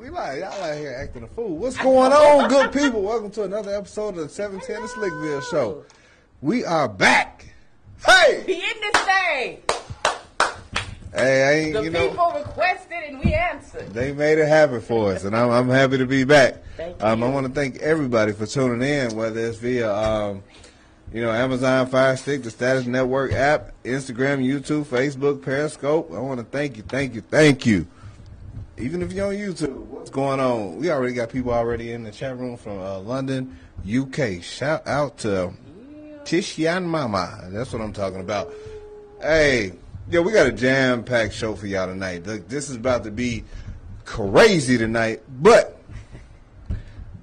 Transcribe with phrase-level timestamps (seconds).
[0.00, 1.58] we like y'all out here acting a fool.
[1.58, 3.02] What's going on, good people?
[3.02, 5.84] Welcome to another episode of the Seven Ten Slickville Show.
[6.40, 7.46] We are back.
[8.06, 9.58] Hey, Be in this thing.
[11.14, 13.92] hey, I ain't The you know people requested and we answered.
[13.92, 16.62] they made it happen for us, and I'm I'm happy to be back.
[16.78, 20.42] Thank Um, I want to thank everybody for tuning in, whether it's via um,
[21.12, 26.10] you know, Amazon Fire Stick, the Status Network app, Instagram, YouTube, Facebook, Periscope.
[26.14, 27.86] I want to thank you, thank you, thank you.
[28.80, 30.76] Even if you're on YouTube, what's going on?
[30.76, 34.42] We already got people already in the chat room from uh, London, UK.
[34.42, 35.52] Shout out to
[36.24, 37.48] Tishian Mama.
[37.48, 38.50] That's what I'm talking about.
[39.20, 39.72] Hey,
[40.10, 42.26] yo, we got a jam packed show for y'all tonight.
[42.26, 43.44] Look, this is about to be
[44.06, 45.78] crazy tonight, but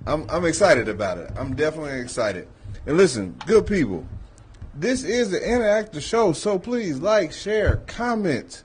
[0.06, 1.32] I'm I'm excited about it.
[1.36, 2.48] I'm definitely excited.
[2.86, 4.06] And listen, good people,
[4.76, 8.64] this is an interactive show, so please like, share, comment.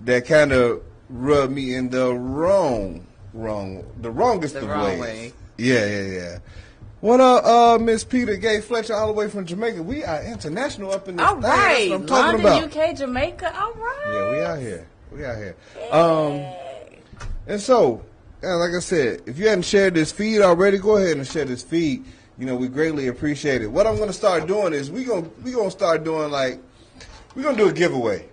[0.05, 4.99] that kind of rubbed me in the wrong, wrong, the wrongest The of wrong ways.
[5.01, 5.33] way.
[5.57, 6.37] Yeah, yeah, yeah.
[7.01, 9.83] What up, uh, Miss Peter Gay Fletcher, all the way from Jamaica?
[9.83, 11.41] We are international up in this All thing.
[11.41, 12.89] That's right, what I'm talking London, about.
[12.89, 13.59] UK, Jamaica.
[13.61, 14.03] All right.
[14.11, 14.87] Yeah, we out here.
[15.11, 15.55] We out here.
[15.91, 16.45] Um,
[17.47, 18.03] and so,
[18.43, 21.45] yeah, like I said, if you hadn't shared this feed already, go ahead and share
[21.45, 22.03] this feed.
[22.37, 23.67] You know, we greatly appreciate it.
[23.67, 26.59] What I'm going to start doing is we gonna we going to start doing like
[27.33, 28.25] we're going to do a giveaway.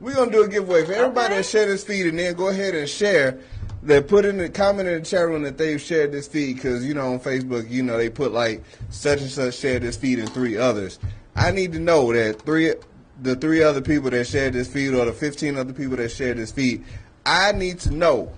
[0.00, 1.36] We're going to do a giveaway for everybody Okay.
[1.36, 3.38] that share this feed, and then go ahead and share.
[3.84, 6.84] That put in the comment in the chat room that they've shared this feed because
[6.86, 10.20] you know on Facebook, you know they put like such and such shared this feed
[10.20, 11.00] and three others.
[11.34, 12.74] I need to know that three,
[13.22, 16.38] the three other people that shared this feed or the fifteen other people that shared
[16.38, 16.84] this feed.
[17.24, 18.32] I need to know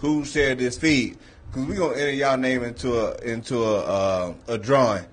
[0.00, 1.16] who shared this feed
[1.46, 5.04] because we're gonna enter y'all name into a into a uh, a drawing,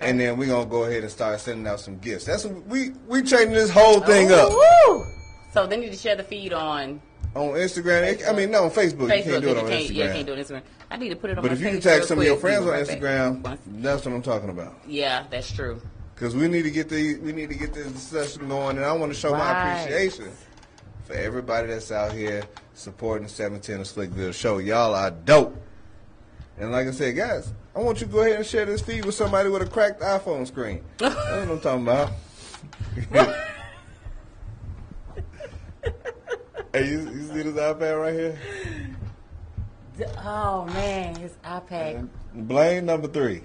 [0.00, 2.24] and then we're gonna go ahead and start sending out some gifts.
[2.24, 5.04] That's what we we changing this whole thing up Oh, woo!
[5.52, 7.00] So they need to share the feed on
[7.34, 8.28] on Instagram.
[8.28, 9.08] I mean, no, on Facebook.
[9.08, 9.24] Facebook.
[9.26, 9.94] you can't do it on Instagram.
[9.94, 10.62] Yeah, can't do it on Instagram.
[10.90, 12.66] I need to put it on But if you can tag some of your friends
[12.66, 12.72] on.
[12.72, 14.74] Instagram, that's what I'm talking about.
[14.86, 15.80] Yeah, that's true.
[16.18, 18.92] Because we need to get the we need to get this discussion going, and I
[18.92, 20.32] want to show my appreciation
[21.04, 22.42] for everybody that's out here
[22.74, 24.58] supporting the 710 of Slickville show.
[24.58, 25.56] Y'all are dope.
[26.58, 29.04] And like I said, guys, I want you to go ahead and share this feed
[29.04, 30.82] with somebody with a cracked iPhone screen.
[30.98, 32.10] That's what I'm talking about.
[36.72, 38.36] hey, you, you see this iPad right here?
[40.24, 42.08] Oh man, his iPad.
[42.34, 43.42] Blame number three.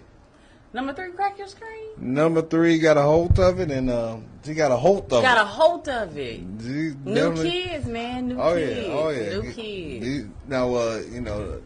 [0.74, 1.90] Number three, crack your screen.
[1.98, 5.20] Number three got a hold of it, and um, he got a hold of Got
[5.20, 5.24] it.
[5.24, 6.38] Got a hold of it.
[6.62, 8.30] He New kids, man.
[8.30, 8.88] New Oh kids.
[8.88, 9.30] yeah, oh yeah.
[9.40, 10.30] New kids.
[10.48, 11.62] now, uh, you know,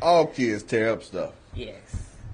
[0.00, 1.32] all kids tear up stuff.
[1.54, 1.74] yes.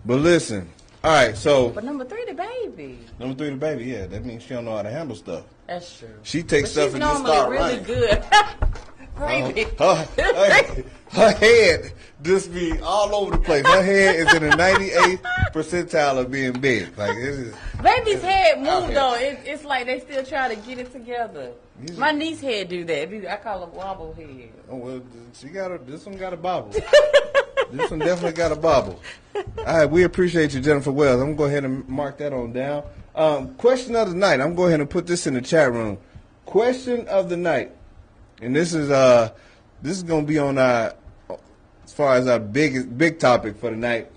[0.07, 0.69] But listen,
[1.03, 1.37] all right.
[1.37, 2.99] So But number three, the baby.
[3.19, 3.85] number three, the baby.
[3.87, 5.45] Yeah, that means she don't know how to handle stuff.
[5.67, 6.09] That's true.
[6.23, 7.85] She takes But stuff she's and just start really running.
[7.85, 8.25] good.
[9.17, 9.63] Really.
[9.79, 10.85] Her, hey,
[11.15, 13.67] her head just be all over the place.
[13.67, 15.21] Her head is in the 98th
[15.53, 16.97] percentile of being big.
[16.97, 17.55] Like it is.
[17.83, 19.15] Baby's head out move though.
[19.15, 21.53] It, it's like they still try to get it together.
[21.87, 23.33] You- My niece head do that.
[23.33, 24.51] I call it wobble head.
[24.71, 25.03] Oh, well,
[25.35, 26.71] she got a, this one got a bobble.
[27.73, 29.01] this one definitely got a bobble.
[29.35, 31.21] All right, we appreciate you, Jennifer Wells.
[31.21, 32.85] I'm gonna go ahead and mark that on down.
[33.15, 34.35] Um, question of the night.
[34.41, 35.99] I'm gonna go ahead and put this in the chat room.
[36.47, 37.73] Question of the night,
[38.41, 39.31] and this is uh,
[39.83, 40.95] this is gonna be on our
[41.95, 44.11] far as our big big topic for the night.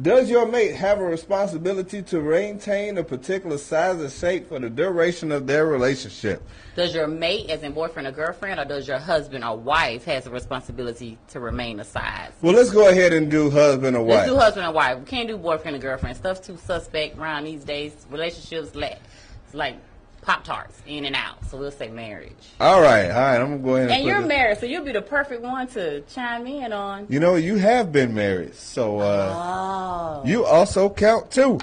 [0.00, 4.70] Does your mate have a responsibility to maintain a particular size and shape for the
[4.70, 6.42] duration of their relationship?
[6.76, 10.26] Does your mate, as in boyfriend or girlfriend, or does your husband or wife has
[10.26, 12.32] a responsibility to remain a size?
[12.40, 14.16] Well, let's go ahead and do husband or wife.
[14.16, 14.98] Let's do husband and wife.
[14.98, 16.16] We can't do boyfriend and girlfriend.
[16.16, 17.92] Stuff's too suspect around these days.
[18.10, 18.98] Relationships, like,
[19.44, 19.76] it's like
[20.22, 21.44] Pop Tarts, in and out.
[21.46, 22.32] So we'll say marriage.
[22.60, 23.36] All right, all right.
[23.40, 23.98] I'm gonna go ahead and.
[23.98, 27.06] And you're married, so you'll be the perfect one to chime in on.
[27.08, 30.26] You know, you have been married, so uh, Oh.
[30.26, 31.58] you also count too.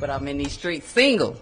[0.00, 1.36] But I'm in these streets single.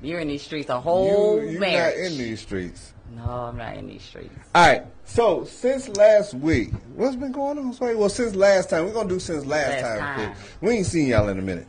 [0.00, 1.96] You're in these streets a whole you, you're marriage.
[1.98, 2.92] not in these streets.
[3.16, 4.32] No, I'm not in these streets.
[4.54, 4.84] All right.
[5.04, 7.72] So since last week, what's been going on?
[7.72, 10.28] Sorry, well, since last time, we're gonna do since last, Last time.
[10.32, 10.36] time.
[10.60, 11.66] We ain't seen y'all in a minute.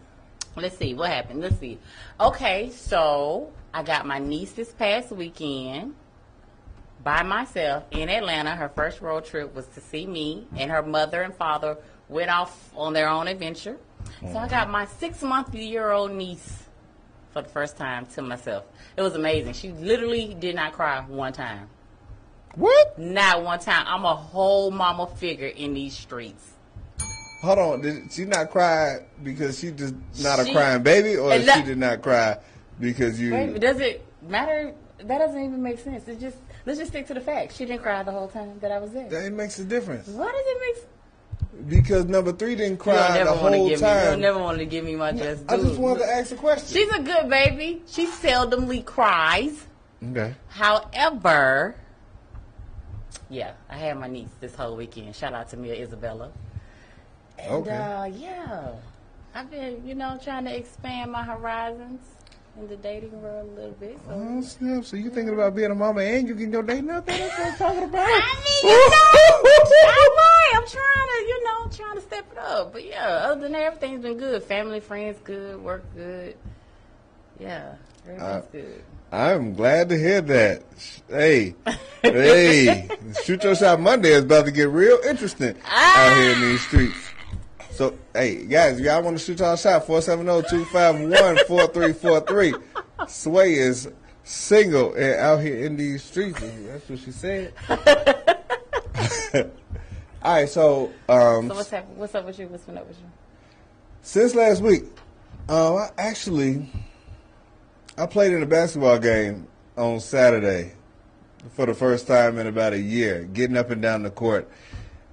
[0.62, 1.42] Let's see what happened.
[1.42, 1.80] Let's see.
[2.20, 5.96] Okay, so I got my niece this past weekend
[7.04, 8.56] by myself in Atlanta.
[8.56, 11.78] Her first road trip was to see me, and her mother and father
[12.08, 13.78] went off on their own adventure.
[14.22, 16.64] So I got my six month year old niece
[17.32, 18.66] for the first time to myself.
[18.98, 19.54] It was amazing.
[19.54, 21.70] She literally did not cry one time.
[22.56, 22.98] What?
[22.98, 23.86] Not one time.
[23.88, 26.54] I'm a whole mama figure in these streets.
[27.42, 27.82] Hold on.
[27.82, 31.78] Did she not cry because she just not a crying baby, or And she did
[31.78, 32.38] not cry
[32.80, 33.34] because you?
[33.34, 34.74] Wait, does it matter?
[35.00, 36.08] That doesn't even make sense.
[36.08, 37.56] It just let's just stick to the facts.
[37.56, 39.08] She didn't cry the whole time that I was there.
[39.10, 40.86] That makes a difference What does it make?
[41.70, 43.88] because number three didn't You cry don't the want to whole give me.
[43.88, 44.06] You time.
[44.06, 45.44] don't never want to give me my just.
[45.50, 45.80] I just due.
[45.82, 46.68] wanted to ask a question.
[46.78, 47.82] She's a good baby.
[47.88, 49.66] She seldomly cries.
[50.12, 50.36] okay.
[50.50, 51.76] However,
[53.30, 55.16] yeah, I had my niece this whole weekend.
[55.16, 56.32] Shout out to Mia Isabella.
[57.40, 57.76] And, Okay.
[57.76, 58.68] Uh, yeah,
[59.36, 62.02] I've been, you know, trying to expand my horizons
[62.60, 63.98] in the dating world a little bit.
[64.08, 64.12] So.
[64.14, 64.84] Oh snap!
[64.86, 67.18] So you thinking about being a mama and you getting your dating out there?
[67.18, 68.08] That's what I'm talking about.
[68.08, 70.20] I mean, you know, I'm.
[70.52, 72.74] I'm trying to, you know, trying to step it up.
[72.74, 74.44] But yeah, other than that, everything's been good.
[74.44, 75.62] Family, friends, good.
[75.64, 76.36] Work, good.
[77.40, 78.84] Yeah, everything's Uh, good.
[79.12, 80.64] I'm glad to hear that.
[81.08, 81.56] Hey,
[82.02, 82.90] hey,
[83.24, 87.09] shoot your shot Monday is about to get real interesting out here in these streets.
[87.80, 92.62] So, hey, guys, if y'all want to shoot y'all shot, 470-251-4343.
[93.08, 93.88] Sway is
[94.26, 96.42] single and out here in these streets.
[96.42, 97.54] That's what she said.
[100.22, 101.98] All right, so, um, So what's happening?
[101.98, 102.48] What's up with you?
[102.48, 103.06] What's been up with you?
[104.02, 104.84] since last week,
[105.48, 106.70] um, I actually
[107.98, 110.74] I played in a basketball game on Saturday
[111.52, 114.52] for the first time in about a year, getting up and down the court,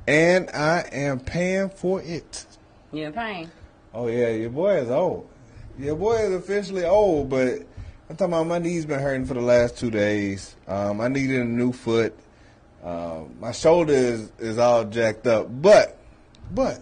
[0.08, 2.44] and I am paying for it.
[2.92, 3.50] You in pain?
[3.92, 5.28] Oh yeah, your boy is old.
[5.78, 7.60] Your boy is officially old, but
[8.08, 10.56] I'm talking about my knees been hurting for the last two days.
[10.66, 12.14] Um, I needed a new foot.
[12.82, 15.98] Um, my shoulder is, is all jacked up, but
[16.52, 16.80] but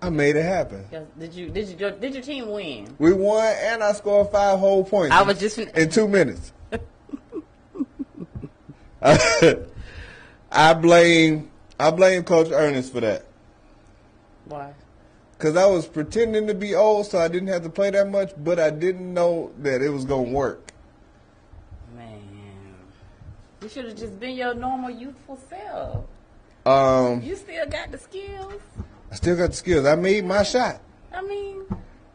[0.00, 0.86] I made it happen.
[1.18, 1.50] Did you?
[1.50, 1.76] Did you?
[1.90, 2.94] Did your team win?
[2.98, 5.14] We won, and I scored five whole points.
[5.14, 5.58] I was just.
[5.58, 6.52] in two minutes.
[9.02, 13.24] I blame I blame Coach Ernest for that
[14.50, 14.74] Why?
[15.40, 18.32] because I was pretending to be old, so I didn't have to play that much,
[18.36, 20.72] but I didn't know that it was gonna work.
[21.96, 22.20] Man,
[23.62, 26.04] you should have just been your normal youthful self.
[26.66, 28.60] Um, You still got the skills.
[29.10, 29.86] I still got the skills.
[29.86, 30.82] I made my shot.
[31.10, 31.64] I mean,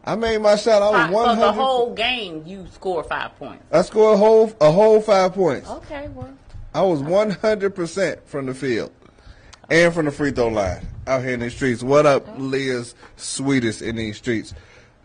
[0.06, 0.84] I made my shot.
[0.84, 3.66] I was one so the whole game you scored five points.
[3.72, 5.68] I scored a whole a whole five points.
[5.68, 6.32] Okay, well,
[6.76, 8.92] I was one hundred percent from the field
[9.70, 11.84] and from the free throw line out here in these streets.
[11.84, 14.54] What up, Leah's sweetest in these streets?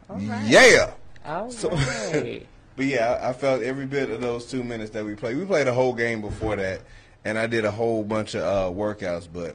[0.08, 0.44] right.
[0.46, 0.92] Yeah.
[1.24, 1.70] all So-
[2.12, 2.46] right.
[2.76, 5.36] But yeah, I I felt every bit of those two minutes that we played.
[5.36, 6.80] We played a whole game before that,
[7.26, 9.28] and I did a whole bunch of uh, workouts.
[9.30, 9.54] But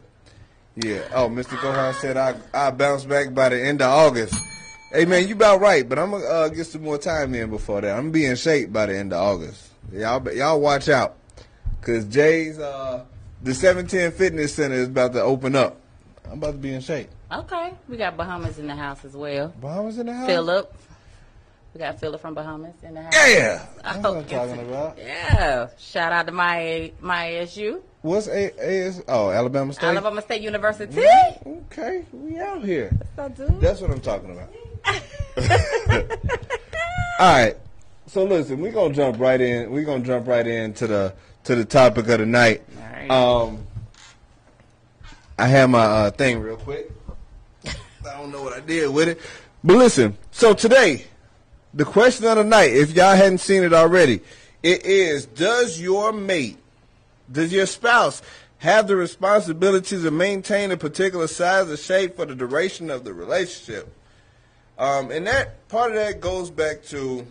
[0.76, 1.58] yeah, oh, Mr.
[1.58, 4.36] Gohan said I I bounce back by the end of August.
[4.92, 7.82] Hey man, you about right, but I'm gonna uh, get some more time in before
[7.82, 7.92] that.
[7.96, 9.70] I'm gonna be in shape by the end of August.
[9.92, 11.16] Y'all y'all watch out,
[11.82, 13.06] cause Jay's uh,
[13.46, 15.78] the 710 Fitness Center is about to open up.
[16.26, 17.10] I'm about to be in shape.
[17.32, 19.54] okay, we got Bahamas in the house as well.
[19.62, 20.26] Bahamas in the house.
[20.28, 20.74] Philip,
[21.76, 23.14] We got Philip from Bahamas in the house.
[23.16, 24.36] Yeah, that's what I'm Okay.
[24.36, 24.98] talking about.
[24.98, 25.68] Yeah.
[25.78, 29.04] Shout out to my my ASU, What's A AS?
[29.08, 29.88] Oh, Alabama State.
[29.88, 31.04] Alabama State University.
[31.46, 32.92] Okay, we out here.
[33.16, 33.62] So, dude.
[33.62, 34.50] That's what I'm talking about.
[37.20, 37.56] All right.
[38.08, 39.72] So listen, we're gonna jump right in.
[39.72, 41.14] We're gonna jump right into the
[41.46, 42.64] to the topic of the night.
[42.78, 43.10] Right.
[43.10, 43.66] Um,
[45.38, 46.92] I have my uh, thing real quick.
[47.66, 49.20] I don't know what I did with it,
[49.64, 50.18] but listen.
[50.32, 51.06] So today,
[51.74, 54.22] the question of the night, if y'all hadn't seen it already,
[54.64, 56.58] it is: Does your mate,
[57.32, 58.22] does your spouse
[58.60, 63.14] have the responsibility to maintain a particular size or shape for the duration of the
[63.14, 63.92] relationship?
[64.78, 67.26] Um, and that part of that goes back to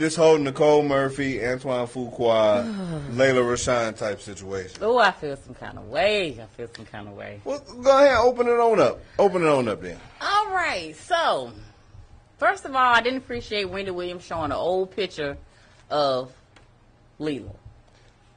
[0.00, 2.64] this whole Nicole Murphy, Antoine Fuqua,
[3.12, 4.78] Layla Rochon type situation.
[4.82, 6.40] Oh, I feel some kind of way.
[6.40, 7.40] I feel some kind of way.
[7.44, 9.00] Well, go ahead, open it on up.
[9.18, 9.98] Open it on up then.
[10.22, 10.96] All right.
[10.96, 11.52] So,
[12.38, 15.36] first of all, I didn't appreciate Wendy Williams showing an old picture
[15.90, 16.32] of
[17.20, 17.54] Leela.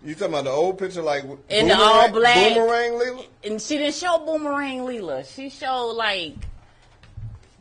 [0.05, 3.25] You talking about the old picture like In the all black- boomerang Leela?
[3.46, 5.25] And she didn't show Boomerang Leela.
[5.34, 6.34] She showed like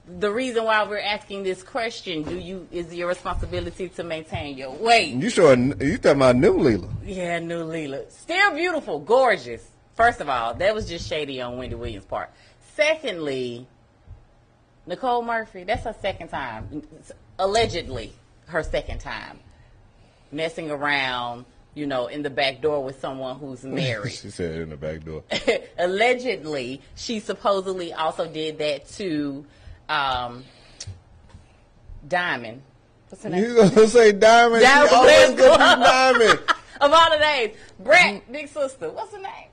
[0.06, 2.23] the reason why we're asking this question.
[2.23, 5.14] Do you is it your responsibility to maintain your weight?
[5.14, 6.90] You sure you talking about new Leela?
[7.04, 8.11] Yeah, new Leela.
[8.11, 9.68] Still beautiful, gorgeous.
[9.94, 12.30] First of all, that was just shady on Wendy Williams' part.
[12.75, 13.66] Secondly,
[14.87, 16.82] Nicole Murphy, that's her second time.
[17.38, 18.12] Allegedly,
[18.47, 19.38] her second time.
[20.32, 21.44] Messing around,
[21.75, 24.12] you know, in the back door with someone who's married.
[24.12, 25.23] she said in the back door.
[25.78, 29.44] Allegedly, she supposedly also did that to
[29.92, 30.44] um,
[32.08, 32.62] Diamond.
[33.08, 33.44] What's her name?
[33.44, 34.62] You gonna say Diamond?
[34.62, 35.78] Diamond She always Players gonna Club.
[35.78, 35.84] be
[36.25, 36.40] Diamond.
[36.80, 38.90] of all the names, Brett, big sister.
[38.90, 39.49] What's her name?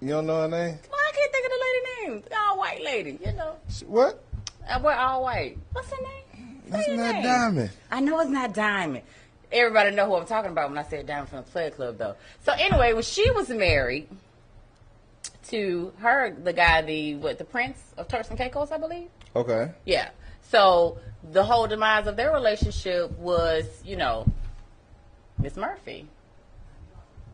[0.00, 0.78] You don't know her name?
[0.90, 2.22] Well, I can't think of the lady name.
[2.28, 3.56] The all white lady, you know.
[3.86, 4.22] What?
[4.68, 5.56] Uh, We're all white.
[5.72, 6.60] What's her name?
[6.68, 7.22] That's Say not name.
[7.22, 7.70] Diamond.
[7.90, 9.02] I know it's not Diamond.
[9.50, 12.16] Everybody know who I'm talking about when I said Diamond from the Player Club, though.
[12.44, 14.08] So anyway, when she was married
[15.48, 19.08] to her, the guy, the what, the Prince of Turks and Caicos, I believe.
[19.34, 19.70] Okay.
[19.84, 20.10] Yeah.
[20.42, 20.98] So
[21.30, 24.26] the whole demise of their relationship was, you know,
[25.38, 26.06] Miss Murphy.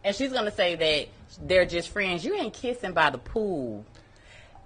[0.05, 1.09] And she's gonna say that
[1.47, 2.25] they're just friends.
[2.25, 3.85] You ain't kissing by the pool.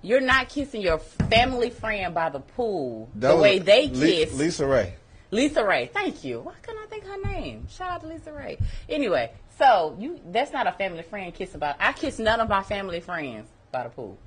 [0.03, 4.35] You're not kissing your family friend by the pool That the way they kiss.
[4.35, 4.95] Lisa Raye.
[5.31, 6.41] Lisa Raye, thank you.
[6.41, 7.67] Why couldn't I think her name?
[7.71, 8.59] Shout out to Lisa Raye.
[8.89, 11.77] Anyway, so you that's not a family friend kiss about.
[11.81, 14.19] I kiss none of my family friends by the pool,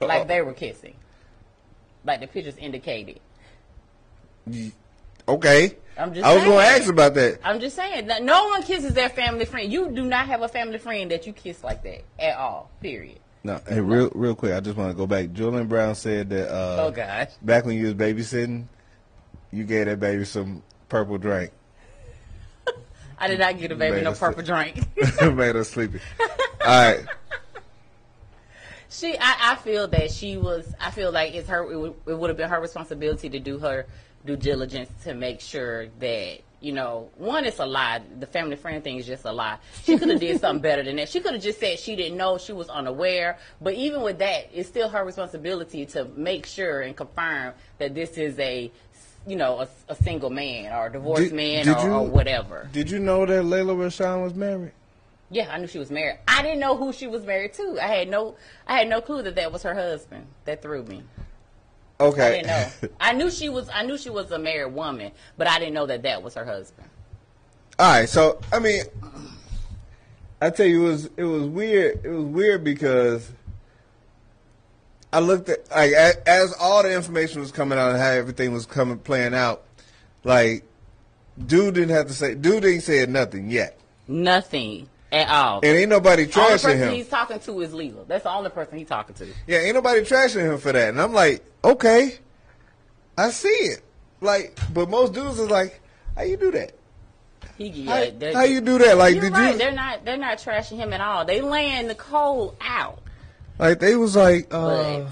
[0.00, 0.24] like Uh-oh.
[0.24, 0.96] they were kissing,
[2.04, 3.20] like the pictures indicated.
[5.28, 5.76] Okay.
[5.96, 7.40] I'm just I was gonna ask about that.
[7.44, 9.70] I'm just saying that no one kisses their family friend.
[9.70, 12.70] You do not have a family friend that you kiss like that at all.
[12.80, 13.18] Period.
[13.44, 15.32] No, hey, real real quick, I just want to go back.
[15.32, 17.30] Julian Brown said that uh, oh gosh.
[17.42, 18.66] back when you was babysitting,
[19.50, 21.52] you gave that baby some purple drink.
[23.18, 24.78] I did not give a baby no purple drink.
[25.20, 26.00] Made her sleepy.
[26.20, 26.28] All
[26.66, 27.04] right.
[28.92, 30.74] She, I, I feel that she was.
[30.78, 31.70] I feel like it's her.
[31.70, 33.86] It would, it would have been her responsibility to do her
[34.26, 37.08] due diligence to make sure that you know.
[37.16, 38.02] One, it's a lie.
[38.20, 39.56] The family friend thing is just a lie.
[39.84, 41.08] She could have did something better than that.
[41.08, 42.36] She could have just said she didn't know.
[42.38, 43.38] She was unaware.
[43.60, 48.18] But even with that, it's still her responsibility to make sure and confirm that this
[48.18, 48.70] is a,
[49.26, 52.06] you know, a, a single man or a divorced Did- man did or, you- or
[52.06, 52.68] whatever.
[52.72, 54.72] Did you know that Layla Rochon was married?
[55.32, 56.18] Yeah, I knew she was married.
[56.28, 57.78] I didn't know who she was married to.
[57.82, 58.36] I had no,
[58.66, 60.26] I had no clue that that was her husband.
[60.44, 61.02] That threw me.
[61.98, 62.26] Okay.
[62.26, 62.88] I didn't know.
[63.00, 63.68] I knew she was.
[63.72, 66.44] I knew she was a married woman, but I didn't know that that was her
[66.44, 66.88] husband.
[67.78, 68.08] All right.
[68.08, 68.82] So I mean,
[70.42, 72.04] I tell you, it was it was weird.
[72.04, 73.32] It was weird because
[75.12, 78.66] I looked at like as all the information was coming out and how everything was
[78.66, 79.62] coming playing out.
[80.24, 80.64] Like,
[81.46, 82.34] dude didn't have to say.
[82.34, 85.56] Dude ain't said nothing yet, Nothing at all.
[85.62, 86.92] and ain't nobody the only trashing person him.
[86.94, 88.04] he's talking to is legal.
[88.04, 89.26] That's the only person he's talking to.
[89.46, 90.88] Yeah, ain't nobody trashing him for that.
[90.88, 92.18] And I'm like, okay,
[93.18, 93.82] I see it.
[94.20, 95.80] Like, but most dudes is like,
[96.16, 96.72] how you do that?
[97.58, 98.96] He, How, yeah, they're- how you do that?
[98.96, 99.52] Like, did right.
[99.52, 99.58] you?
[99.58, 100.04] They're not.
[100.04, 101.24] They're not trashing him at all.
[101.24, 103.00] They laying Nicole out.
[103.58, 105.04] Like, they was like, uh,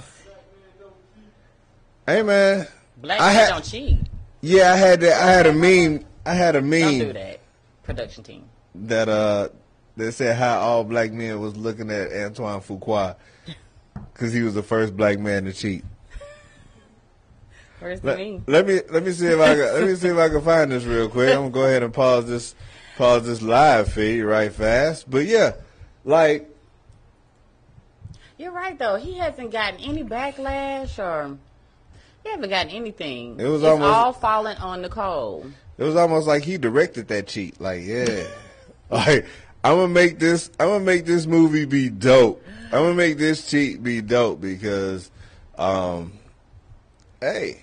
[2.06, 2.66] hey man,
[2.96, 3.98] black I had- don't cheat.
[4.40, 5.20] yeah, I had that.
[5.22, 6.04] I had a meme.
[6.24, 7.40] I had a Don't do meme that.
[7.82, 8.44] Production team.
[8.74, 9.48] that uh
[9.96, 13.16] that said how all black men was looking at Antoine Fuqua
[14.12, 15.84] because he was the first black man to cheat.
[17.80, 18.44] Where's Let, meme?
[18.46, 20.70] let me let me see if I can, let me see if I can find
[20.70, 21.30] this real quick.
[21.30, 22.54] I'm gonna go ahead and pause this
[22.96, 25.08] pause this live feed right fast.
[25.10, 25.52] But yeah,
[26.04, 26.48] like
[28.36, 28.96] You're right though.
[28.96, 31.38] He hasn't gotten any backlash or
[32.22, 33.40] He haven't gotten anything.
[33.40, 35.46] It was it's almost- all falling on Nicole.
[35.78, 37.58] It was almost like he directed that cheat.
[37.58, 38.24] Like, yeah,
[38.90, 39.24] like
[39.62, 40.50] I'm gonna make this.
[40.58, 42.42] I'm gonna make this movie be dope.
[42.66, 45.10] I'm gonna make this cheat be dope because,
[45.58, 46.12] um,
[47.20, 47.62] hey,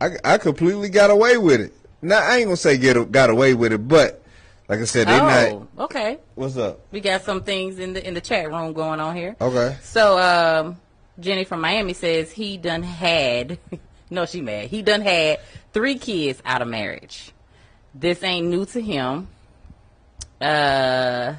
[0.00, 1.72] I I completely got away with it.
[2.02, 4.22] Now I ain't gonna say get got away with it, but
[4.68, 5.48] like I said, they not.
[5.48, 6.18] Oh, okay.
[6.34, 6.80] What's up?
[6.90, 9.36] We got some things in the in the chat room going on here.
[9.40, 9.76] Okay.
[9.82, 10.76] So, um,
[11.20, 13.58] Jenny from Miami says he done had,
[14.10, 14.68] no, she mad.
[14.68, 15.40] He done had
[15.72, 17.32] three kids out of marriage.
[17.94, 19.28] This ain't new to him.
[20.40, 21.34] Uh,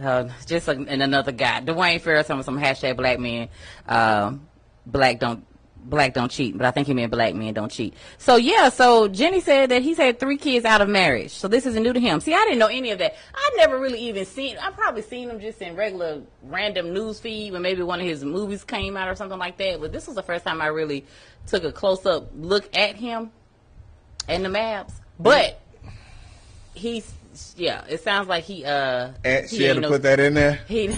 [0.00, 3.48] uh just like and another guy, Dwayne Farrell, some some hashtag black men,
[3.88, 4.46] um,
[4.86, 5.44] black don't
[5.88, 7.94] black don't cheat, but I think he meant black men don't cheat.
[8.18, 11.30] So yeah, so Jenny said that he's had three kids out of marriage.
[11.30, 12.20] So this isn't new to him.
[12.20, 13.16] See, I didn't know any of that.
[13.34, 14.56] I never really even seen.
[14.58, 18.24] I probably seen him just in regular random news feed when maybe one of his
[18.24, 19.80] movies came out or something like that.
[19.80, 21.06] But this was the first time I really
[21.46, 23.30] took a close up look at him
[24.28, 24.94] and the maps.
[25.18, 25.60] But
[26.76, 27.12] he's
[27.56, 30.34] yeah, it sounds like he uh And he she had to no- put that in
[30.34, 30.60] there.
[30.68, 30.96] he.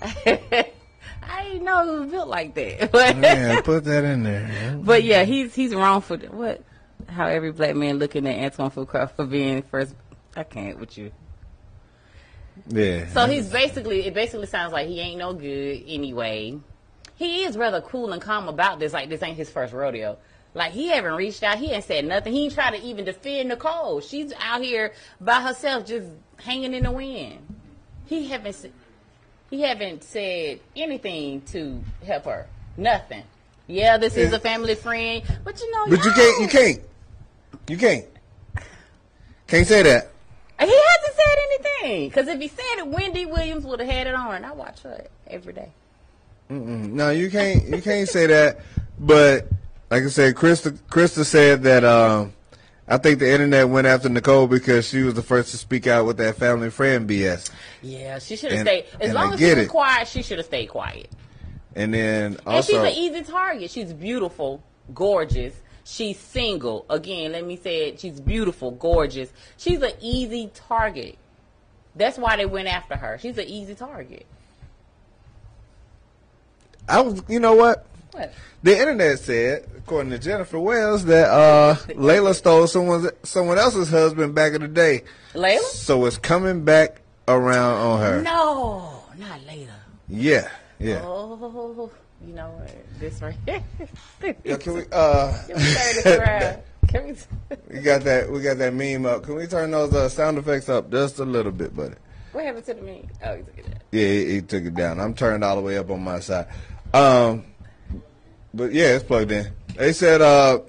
[1.30, 2.90] I didn't know he was built like that.
[2.92, 4.78] But, Man, put that in there.
[4.82, 6.62] but yeah, he's he's wrong for what?
[7.08, 9.94] How every black man looking at Antoine Fuqua for being first.
[10.36, 11.10] I can't with you.
[12.68, 13.06] Yeah.
[13.08, 16.58] So he's basically it basically sounds like he ain't no good anyway.
[17.16, 18.92] He is rather cool and calm about this.
[18.92, 20.18] Like this ain't his first rodeo.
[20.58, 21.58] Like he haven't reached out.
[21.58, 22.32] He ain't said nothing.
[22.32, 24.00] He ain't try to even defend Nicole.
[24.00, 27.38] She's out here by herself, just hanging in the wind.
[28.06, 28.72] He haven't.
[29.50, 32.48] He haven't said anything to help her.
[32.76, 33.22] Nothing.
[33.68, 35.86] Yeah, this is a family friend, but you know.
[35.96, 36.42] But you can't.
[36.42, 36.80] You can't.
[37.68, 38.04] You can't.
[39.46, 40.10] Can't say that.
[40.58, 41.36] He hasn't said
[41.84, 42.08] anything.
[42.08, 44.82] Because if he said it, Wendy Williams would have had it on, and I watch
[44.82, 45.70] her every day.
[46.50, 46.90] Mm-mm.
[46.90, 47.68] No, you can't.
[47.68, 48.58] You can't say that.
[48.98, 49.46] But
[49.90, 51.84] like I said, Krista, Krista said that.
[51.84, 52.32] Um,
[52.90, 56.06] I think the internet went after Nicole because she was the first to speak out
[56.06, 57.50] with that family friend BS.
[57.82, 58.86] Yeah, she should have stayed.
[58.98, 59.68] As long I as she was it.
[59.68, 61.10] quiet, she should have stayed quiet.
[61.76, 63.70] And then And she's an easy target.
[63.70, 64.62] She's beautiful,
[64.94, 65.54] gorgeous.
[65.84, 66.86] She's single.
[66.88, 68.00] Again, let me say it.
[68.00, 69.30] She's beautiful, gorgeous.
[69.58, 71.18] She's an easy target.
[71.94, 73.18] That's why they went after her.
[73.20, 74.24] She's an easy target.
[76.88, 77.22] I was.
[77.28, 77.84] You know what?
[78.18, 78.32] What?
[78.64, 84.34] The internet said, according to Jennifer Wells, that uh, Layla stole someone someone else's husband
[84.34, 85.04] back in the day.
[85.34, 85.60] Layla?
[85.60, 88.22] So it's coming back around on her.
[88.22, 89.68] No, not Layla.
[90.08, 90.48] Yeah,
[90.80, 91.02] yeah.
[91.04, 91.90] Oh,
[92.26, 92.74] you know what?
[92.98, 93.62] This right here.
[94.44, 94.82] Yeah, can we?
[94.92, 96.62] Uh, Can we turn this around?
[96.88, 97.14] Can we?
[97.76, 98.30] we got that.
[98.32, 99.22] We got that meme up.
[99.22, 101.94] Can we turn those uh, sound effects up just a little bit, buddy?
[102.32, 103.08] What happened to the meme?
[103.24, 103.80] Oh, you took it down.
[103.92, 104.98] Yeah, he, he took it down.
[104.98, 106.46] I'm turned all the way up on my side.
[106.92, 107.44] Um,
[108.54, 109.52] but yeah, it's plugged in.
[109.76, 110.20] They said.
[110.22, 110.60] Uh,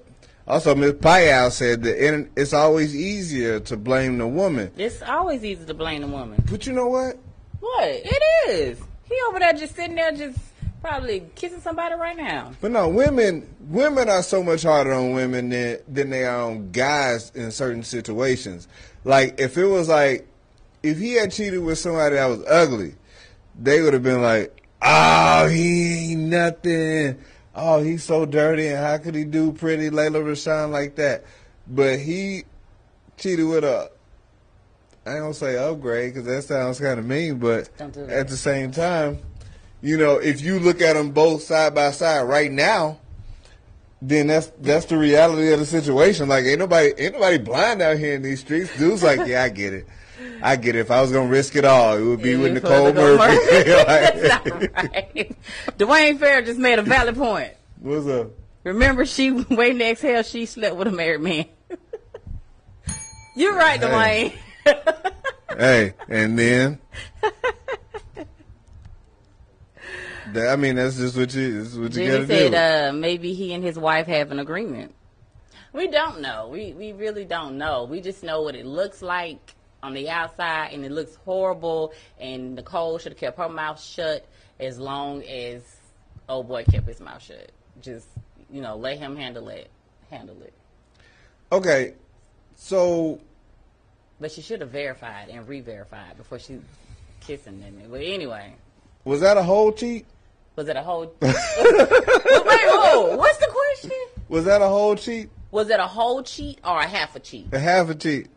[0.48, 4.72] also, Miss Payal said that in- it's always easier to blame the woman.
[4.78, 6.44] It's always easy to blame the woman.
[6.50, 7.20] But you know what?
[7.60, 7.88] What?
[7.88, 8.80] It is.
[9.08, 10.40] He over there just sitting there, just
[10.82, 12.52] probably kissing somebody right now.
[12.62, 16.72] But no, women women are so much harder on women than than they are on
[16.72, 18.68] guys in certain situations.
[19.04, 20.28] Like if it was like
[20.82, 22.96] if he had cheated with somebody that was ugly,
[23.60, 27.20] they would have been like, "Oh, he ain't nothing.
[27.62, 31.26] Oh, he's so dirty, and how could he do pretty Layla Rochon like that?"
[31.68, 32.44] But he
[33.18, 33.92] cheated with a.
[35.06, 38.28] I ain't gonna say upgrade because that sounds kind of mean, but Don't do at
[38.28, 39.20] the same time,
[39.82, 43.00] you know, if you look at them both side by side right now,
[44.02, 46.28] then that's that's the reality of the situation.
[46.28, 48.76] Like ain't nobody ain't nobody blind out here in these streets.
[48.78, 49.88] Dude's like, yeah, I get it.
[50.42, 50.80] I get it.
[50.80, 53.38] If I was gonna risk it all, it would be with Nicole to Murphy.
[53.70, 55.36] That's not right.
[55.78, 57.54] Dwayne Fair just made a valid point.
[57.80, 58.32] What's up?
[58.64, 60.24] Remember, she waiting to exhale.
[60.24, 61.46] She slept with a married man.
[63.36, 64.34] You're right, Hey.
[64.66, 65.06] Dwayne.
[65.58, 66.80] Hey, and then
[70.34, 72.58] that, I mean, that's just what you this is what you gotta said do.
[72.58, 74.94] uh, maybe he and his wife have an agreement.
[75.74, 76.50] We don't know.
[76.50, 77.84] We we really don't know.
[77.86, 81.94] We just know what it looks like on the outside, and it looks horrible.
[82.20, 84.26] And Nicole should have kept her mouth shut
[84.60, 85.62] as long as
[86.28, 87.52] old boy kept his mouth shut.
[87.82, 88.08] Just
[88.52, 89.70] you know, let him handle it.
[90.10, 90.54] Handle it.
[91.52, 91.94] okay,
[92.56, 93.20] so
[94.20, 96.60] But she should have verified and re-verified before she
[97.22, 97.80] kissing them.
[97.92, 98.56] But anyway,
[99.06, 100.06] was that a whole cheat?
[100.56, 101.14] was it a whole?
[101.22, 103.16] Wait, whoa!
[103.16, 103.98] What's the question?
[104.28, 105.30] Was that a whole cheat?
[105.52, 107.54] Was it a whole cheat or a half a cheat?
[107.54, 108.28] A half a cheat?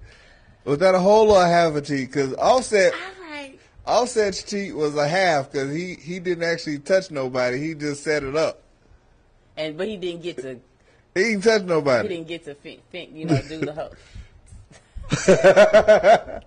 [0.64, 2.08] Was that a whole or a half a cheat?
[2.08, 2.98] Because Offset All
[3.30, 3.58] right.
[3.86, 7.58] Offset's cheat was a half because he he didn't actually touch nobody.
[7.58, 8.62] He just set it up.
[9.56, 10.60] and but he didn't get to
[11.14, 12.08] He didn't touch nobody.
[12.08, 13.92] he didn't get to fin, fin, you know do the whole.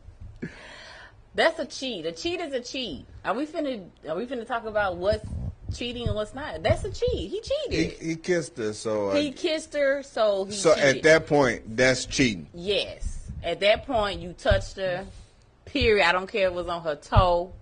[1.36, 2.06] That's a cheat.
[2.06, 3.06] A cheat is a cheat.
[3.26, 5.28] Are we finna Are we finna talk about what's
[5.76, 6.64] cheating and what's not?
[6.64, 7.12] That's a cheat.
[7.12, 8.00] He He, cheated.
[8.02, 10.98] he kissed her, so uh, He kissed her, so he so cheated.
[10.98, 12.48] at that point, that's cheating.
[12.54, 13.15] Yes.
[13.46, 15.06] At that point, you touched her.
[15.66, 16.06] Period.
[16.06, 17.54] I don't care if it was on her toe.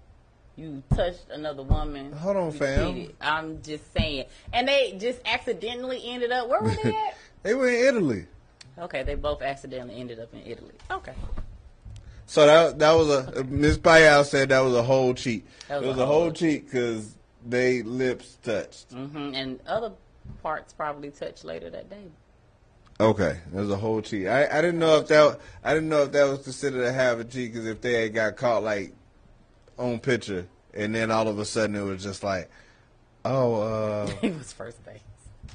[0.55, 2.11] You touched another woman.
[2.13, 2.93] Hold on, fam.
[2.95, 3.15] cheated.
[3.19, 4.25] I'm just saying.
[4.53, 6.47] And they just accidentally ended up.
[6.47, 7.17] Where were they at?
[7.43, 8.25] They were in Italy.
[8.79, 10.73] okay, they both accidentally ended up in Italy.
[10.91, 11.13] Okay.
[12.27, 15.45] So that that was a Miss Payal said that was a whole cheat.
[15.69, 17.15] Was it was a whole- cheat because
[17.45, 18.91] they lips touched.
[18.91, 19.33] Mm-hmm.
[19.35, 19.91] And other
[20.41, 22.05] parts probably touched later that day.
[22.99, 24.27] Okay, there's a whole cheat.
[24.27, 27.17] I, I didn't know if that I didn't know if that was considered a half
[27.17, 28.93] a cheat because if they had got caught like
[29.77, 32.49] on picture and then all of a sudden it was just like,
[33.25, 34.99] oh, it was first base.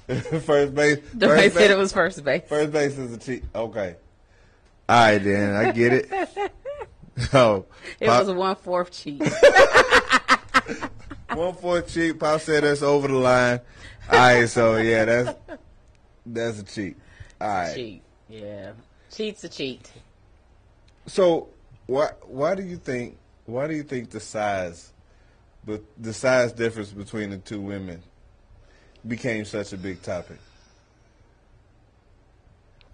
[0.09, 0.99] uh, first base.
[1.15, 2.43] The first base said it was first base.
[2.49, 3.45] First base is a cheat.
[3.55, 3.97] Okay.
[4.89, 6.53] All right, then I get it.
[7.33, 7.65] Oh,
[7.99, 9.21] it Pop- was a one fourth cheat.
[11.35, 12.19] one fourth cheat.
[12.19, 13.61] Pop said that's over the line.
[14.11, 15.39] All right, so yeah, that's
[16.25, 16.97] that's a cheat.
[17.41, 17.75] All right.
[17.75, 18.03] cheat.
[18.29, 18.73] Yeah.
[19.11, 19.91] Cheat's a cheat.
[21.07, 21.49] So
[21.87, 24.93] why why do you think why do you think the size,
[25.65, 28.03] but the size difference between the two women
[29.07, 30.39] became such a big topic?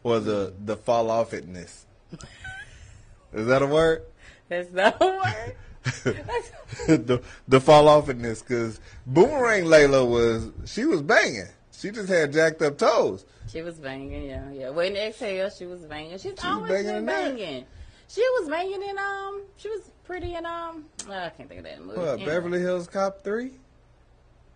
[0.03, 1.85] Or the the fall off itness?
[3.33, 4.03] Is that a word?
[4.49, 5.57] That's not a word.
[6.87, 11.49] the the fall off itness because Boomerang Layla was she was banging.
[11.85, 13.27] She just had jacked up toes.
[13.53, 14.71] She was banging, yeah, yeah.
[14.71, 16.17] Waiting to exhale, she was banging.
[16.17, 17.65] She's was always banging been banging.
[18.09, 19.43] She was banging in um.
[19.59, 20.87] She was pretty in um.
[21.11, 21.99] I can't think of that movie.
[21.99, 22.25] What Anyway.
[22.25, 23.51] Beverly Hills Cop three?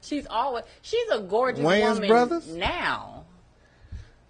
[0.00, 0.64] She's always.
[0.80, 2.48] She's a gorgeous Wayans woman Brothers?
[2.48, 3.26] now.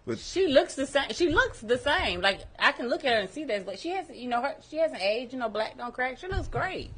[0.05, 1.11] But She looks the same.
[1.13, 2.21] She looks the same.
[2.21, 4.57] Like I can look at her and see that, but she has, you know, her.
[4.69, 5.35] She hasn't aged.
[5.35, 6.19] You know, black don't crack.
[6.19, 6.91] She looks great.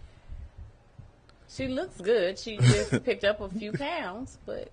[1.51, 2.39] She looks good.
[2.39, 4.71] She just picked up a few pounds, but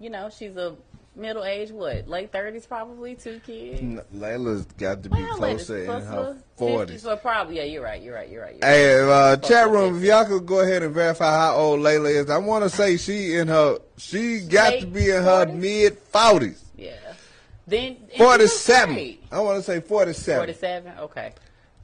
[0.00, 0.74] you know, she's a
[1.16, 1.70] middle age.
[1.70, 3.80] What late thirties, probably two kids.
[3.80, 7.02] N- Layla's got to be Well, closer in her 50, forties.
[7.02, 8.02] So probably, yeah, you're right.
[8.02, 8.28] You're right.
[8.28, 8.56] You're right.
[8.60, 12.10] You're Hey, uh, chat room, if y'all could go ahead and verify how old Layla
[12.10, 12.30] is.
[12.30, 15.54] I want to say she in her, she got Late to be in her 40s?
[15.56, 16.92] mid forties, Yeah.
[17.66, 18.94] Then and she looks forty-seven.
[18.94, 19.24] great.
[19.32, 20.40] I want to say forty-seven.
[20.40, 20.92] Forty-seven.
[20.98, 21.32] Okay.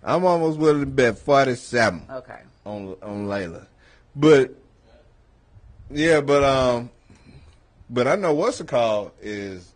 [0.02, 2.40] I'm almost willing to bet forty-seven Okay.
[2.66, 3.64] on on Layla,
[4.16, 4.50] but
[5.90, 6.90] yeah, but um,
[7.90, 9.74] but I know what's it called is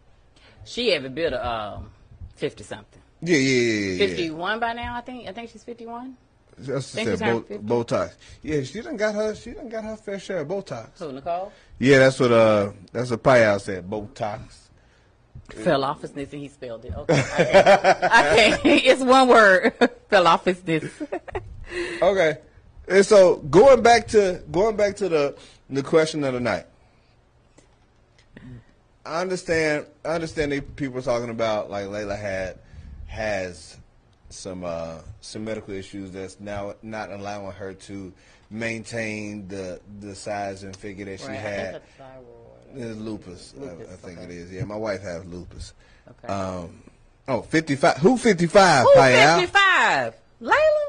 [0.65, 1.91] She every built a um
[2.37, 3.03] fifty something.
[3.21, 3.99] yeah, yeah, yeah, yeah.
[4.07, 5.29] Fifty one by now, I think.
[5.29, 6.17] I think she's fifty one.
[6.65, 7.41] Just said Bo-
[7.85, 8.15] Botox.
[8.43, 9.35] Yeah, she done got her.
[9.35, 10.99] She done got her fair share of Botox.
[11.01, 11.53] Who Nicole?
[11.81, 13.91] Yeah, that's what uh, that's what Payal said.
[13.91, 14.41] Botox.
[15.51, 16.95] Fell off his this and he spelled it.
[16.97, 17.19] Okay.
[17.19, 18.05] I can't.
[18.05, 18.65] I can't.
[18.87, 19.73] It's one word.
[20.09, 20.89] Fell off his this.
[22.01, 22.39] Okay,
[22.89, 25.37] and so going back to going back to the
[25.69, 26.67] the question of the night.
[29.07, 29.87] I understand.
[30.05, 32.59] I understand that people are talking about like Layla had
[33.07, 33.77] has
[34.31, 38.13] some uh, some medical issues that's now not allowing her to
[38.51, 41.83] maintain the the size and figure that she Right, I had.
[42.77, 43.55] It's lupus.
[43.57, 44.25] I- Lupus, I, think okay.
[44.27, 44.53] it is.
[44.53, 45.75] Yeah, my wife has lupus.
[46.11, 46.33] Okay.
[46.33, 46.83] Um,
[47.29, 47.99] oh, 55.
[47.99, 49.41] Who 55, Who Payal?
[49.41, 50.15] fifty five?
[50.43, 50.85] Layla.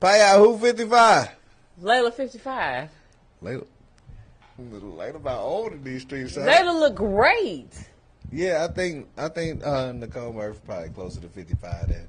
[0.00, 1.28] Payal, who 55?
[1.82, 2.88] Layla fifty five.
[4.60, 4.96] Layla.
[4.96, 6.46] Layla about old in these streets, son.
[6.46, 7.70] Layla look great.
[8.32, 12.08] Yeah, I think I think uh, Nicole Murphy probably closer to 55 then.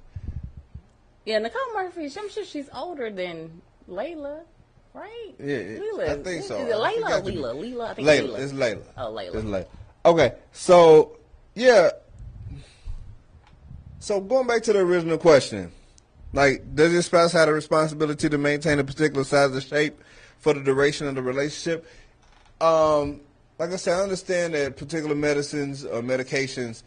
[1.26, 2.06] Yeah, Nicole Murphy.
[2.06, 4.42] I'm sure she's older than Layla,
[4.94, 5.34] right?
[5.40, 6.58] Yeah, I think so.
[6.58, 7.56] Is it Layla that or Leela?
[7.56, 7.90] Leela.
[7.90, 8.30] I think Layla.
[8.30, 8.40] Leela.
[8.40, 8.84] It's Layla.
[8.98, 9.36] Oh, Layla.
[9.36, 9.68] It's Layla.
[10.06, 11.18] Okay, so,
[11.56, 11.90] yeah.
[13.98, 15.72] So going back to the original question,
[16.32, 20.00] like, does your spouse have a responsibility to maintain a particular size or shape
[20.38, 21.88] for the duration of the relationship?
[22.62, 23.22] Um,
[23.60, 26.84] like I said, I understand that particular medicines or medications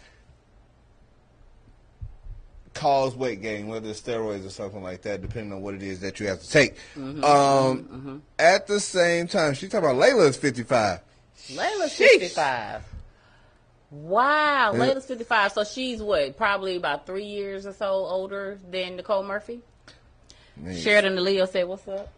[2.75, 6.01] cause weight gain, whether it's steroids or something like that, depending on what it is
[6.01, 6.77] that you have to take.
[6.97, 11.01] Mm-hmm, um, At the same time, she's talking about Layla is 55.
[11.51, 12.19] Layla's Sheesh.
[12.21, 12.85] 55.
[13.91, 14.79] Wow, Yeah.
[14.79, 15.53] Layla's 55.
[15.53, 16.37] So she's what?
[16.37, 19.61] Probably about three years or so older than Nicole Murphy.
[20.57, 20.77] Man.
[20.77, 22.13] Sheridan the Leo said, "What's up,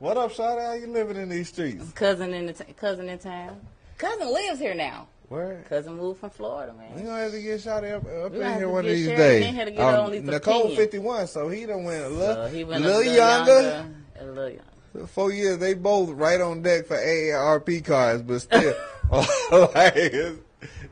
[0.00, 0.64] What up, Shawty?
[0.64, 1.92] How you living in these streets?
[1.92, 3.60] cousin in the t- cousin in town?
[3.98, 5.08] Cousin lives here now.
[5.28, 5.62] Where?
[5.68, 6.94] Cousin moved from Florida, man.
[6.96, 9.46] We gonna have to get Shawty up, up in here one of these days.
[9.46, 10.78] in here to get her on these Nicole opinions.
[10.78, 13.52] 51, so he done went a little, So he went a little little younger.
[13.62, 13.86] younger.
[14.20, 15.06] A little younger.
[15.06, 18.74] Four years, they both right on deck for AARP cards, but still,
[19.12, 20.38] like, it's,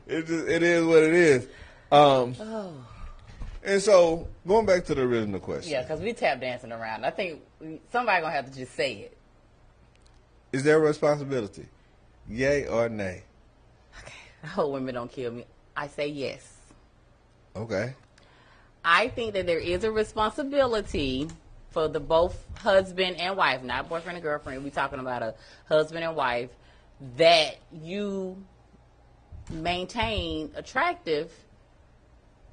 [0.07, 1.47] it just it is what it is.
[1.91, 2.73] Um, Oh.
[3.63, 7.05] and so going back to the original question, Yeah, because we tap dancing around.
[7.05, 7.41] I think
[7.91, 9.17] somebody gonna have to just say it.
[10.51, 11.67] is there a responsibility?
[12.29, 13.23] Yay or nay?
[13.99, 14.13] Okay.
[14.43, 15.45] I hope women don't kill me.
[15.75, 16.57] I say yes.
[17.55, 17.93] Okay.
[18.83, 21.27] I think that there is a responsibility
[21.71, 24.63] for the both husband and wife, not boyfriend and girlfriend.
[24.63, 25.35] We're talking about a
[25.67, 26.49] husband and wife
[27.17, 28.43] that you
[29.51, 31.31] maintain attractive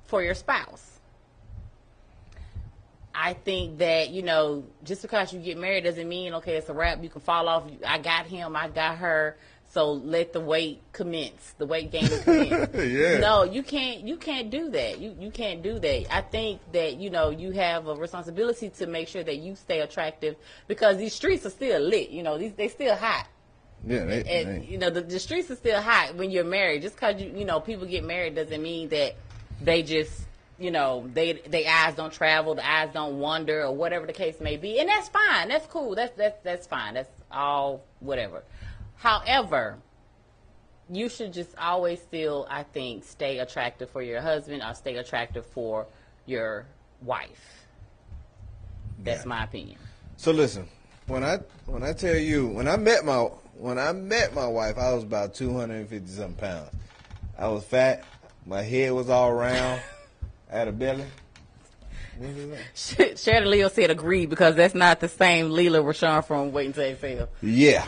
[0.05, 0.96] for your spouse.
[3.19, 6.75] I think that you know, just because you get married doesn't mean okay, it's a
[6.75, 7.03] wrap.
[7.03, 7.65] You can fall off.
[7.87, 8.55] I got him.
[8.57, 9.37] I got her.
[9.69, 11.55] So let the weight commence.
[11.59, 12.71] The weight game commence.
[12.75, 13.19] Yeah.
[13.19, 14.03] No, you can't.
[14.07, 15.01] You can't do that.
[15.01, 16.15] You you can't do that.
[16.15, 19.81] I think that you know you have a responsibility to make sure that you stay
[19.81, 20.37] attractive
[20.69, 22.11] because these streets are still lit.
[22.11, 23.27] You know, these they still hot.
[23.87, 24.05] Yeah.
[24.05, 26.83] They, And they- you know the, the streets are still hot when you're married.
[26.83, 29.15] Just because you you know people get married doesn't mean that
[29.61, 30.13] they just
[30.59, 34.41] you know they they eyes don't travel, the eyes don't wander, or whatever the case
[34.41, 34.79] may be.
[34.81, 35.49] And that's fine.
[35.49, 35.95] That's cool.
[35.95, 36.95] That's that's that's fine.
[36.95, 38.43] That's all whatever.
[38.97, 39.79] However,
[40.91, 45.45] you should just always still, I think, stay attractive for your husband or stay attractive
[45.47, 45.87] for
[46.27, 46.67] your
[47.03, 47.65] wife.
[49.01, 49.29] That's Yeah.
[49.29, 49.79] my opinion.
[50.17, 50.69] So listen,
[51.07, 54.79] when I when I tell you when I met my when I met my wife,
[54.79, 56.71] I was about two hundred and fifty something pounds.
[57.39, 58.05] I was fat.
[58.47, 59.81] My head was all round.
[60.49, 61.05] Had a belly.
[62.75, 67.29] Sheridan Leo said agree because that's not the same Leela Rochon from Waiting to Exhale.
[67.43, 67.87] Yeah.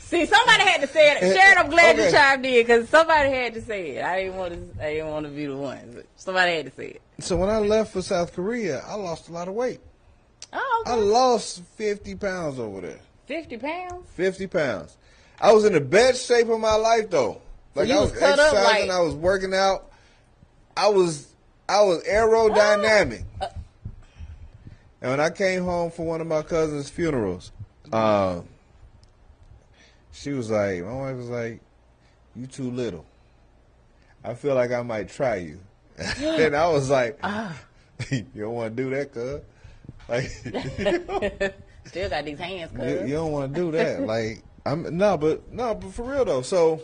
[0.00, 1.22] See, somebody had to say it.
[1.22, 2.06] Eh, Sheridan, I'm glad okay.
[2.06, 4.04] you chimed in because somebody had to say it.
[4.04, 4.84] I didn't want to.
[4.84, 5.92] I didn't want to be the one.
[5.94, 7.02] But somebody had to say it.
[7.20, 9.80] So when I left for South Korea, I lost a lot of weight.
[10.52, 13.00] Oh, I lost fifty pounds over there.
[13.26, 14.08] fifty pounds.
[14.14, 14.96] Fifty pounds.
[15.40, 17.42] I was in the best shape of my life though.
[17.74, 19.92] Like you I was was exercising, like- I was working out.
[20.74, 21.27] I was
[21.68, 23.24] I was aerodynamic.
[23.40, 23.48] Uh.
[25.00, 27.52] And when I came home for one of my cousin's funerals,
[27.92, 28.48] um,
[30.12, 31.60] she was like, my wife was like,
[32.34, 33.04] "You too little.
[34.24, 35.60] I feel like I might try you."
[35.98, 37.56] and I was like, Ah.
[38.10, 39.40] "You don't want to do that, cuz."
[40.08, 40.30] Like,
[41.86, 44.02] Still got these hands, you, you don't want to do that.
[44.02, 46.42] Like, I'm no, but no, but for real though.
[46.42, 46.80] So,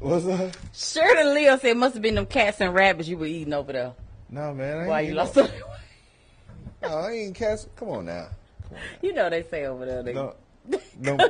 [0.00, 0.56] what's that?
[0.72, 3.72] Sheridan Leo said it must have been them cats and rabbits you were eating over
[3.72, 3.92] there.
[4.30, 4.86] No, man.
[4.86, 5.54] Why you lost no, some?
[6.82, 7.68] no, I ain't cats.
[7.76, 8.28] Come on now.
[8.68, 10.02] Come on You know they say over there.
[10.02, 10.12] They.
[10.12, 10.34] Don't,
[11.00, 11.22] don't,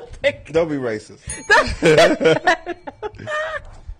[0.46, 1.20] don't be racist.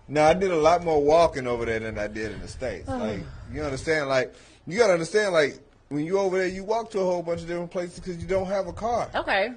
[0.09, 2.89] no, I did a lot more walking over there than I did in the states.
[2.89, 3.05] Uh-huh.
[3.05, 3.21] Like,
[3.53, 4.09] you understand?
[4.09, 4.35] Like,
[4.67, 5.35] you gotta understand.
[5.35, 8.17] Like, when you over there, you walk to a whole bunch of different places because
[8.17, 9.11] you don't have a car.
[9.15, 9.51] okay.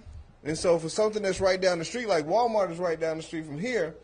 [0.43, 3.23] And so for something that's right down the street, like Walmart is right down the
[3.23, 3.95] street from here,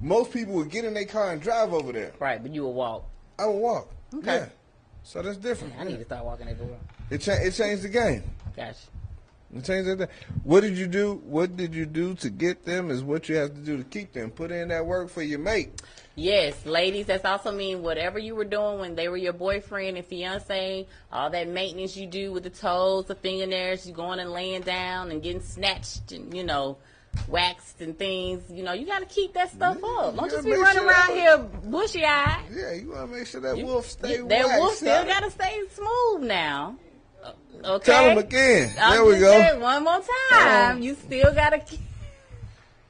[0.00, 2.12] most people would get in their car and drive over there.
[2.18, 3.04] Right, but you would walk.
[3.38, 3.90] I would walk.
[4.14, 4.36] Okay.
[4.36, 4.48] Yeah.
[5.02, 5.74] So that's different.
[5.78, 6.78] I need to start walking everywhere.
[7.10, 8.22] It, cha- it changed the game.
[8.56, 8.76] Gosh.
[9.54, 10.08] It changed the
[10.42, 11.22] What did you do?
[11.24, 12.90] What did you do to get them?
[12.90, 14.30] Is what you have to do to keep them.
[14.30, 15.80] Put in that work for your mate.
[16.18, 20.06] Yes, ladies, that's also mean whatever you were doing when they were your boyfriend and
[20.06, 24.62] fiance, all that maintenance you do with the toes, the fingernails, you going and laying
[24.62, 26.78] down and getting snatched and, you know,
[27.28, 30.16] waxed and things, you know, you got to keep that stuff Yeah, up.
[30.16, 31.38] Don't just be running sure around that- here
[31.70, 32.44] bushy eyed.
[32.52, 35.60] Yeah, you want to make sure that wolf stay that wolf still got to stay
[35.74, 36.76] smooth now.
[37.64, 37.84] Okay.
[37.92, 38.72] Tell him again.
[38.78, 39.58] I'm there we go.
[39.60, 40.00] one more
[40.30, 40.76] time.
[40.76, 40.80] Oh.
[40.80, 41.80] You still got to keep.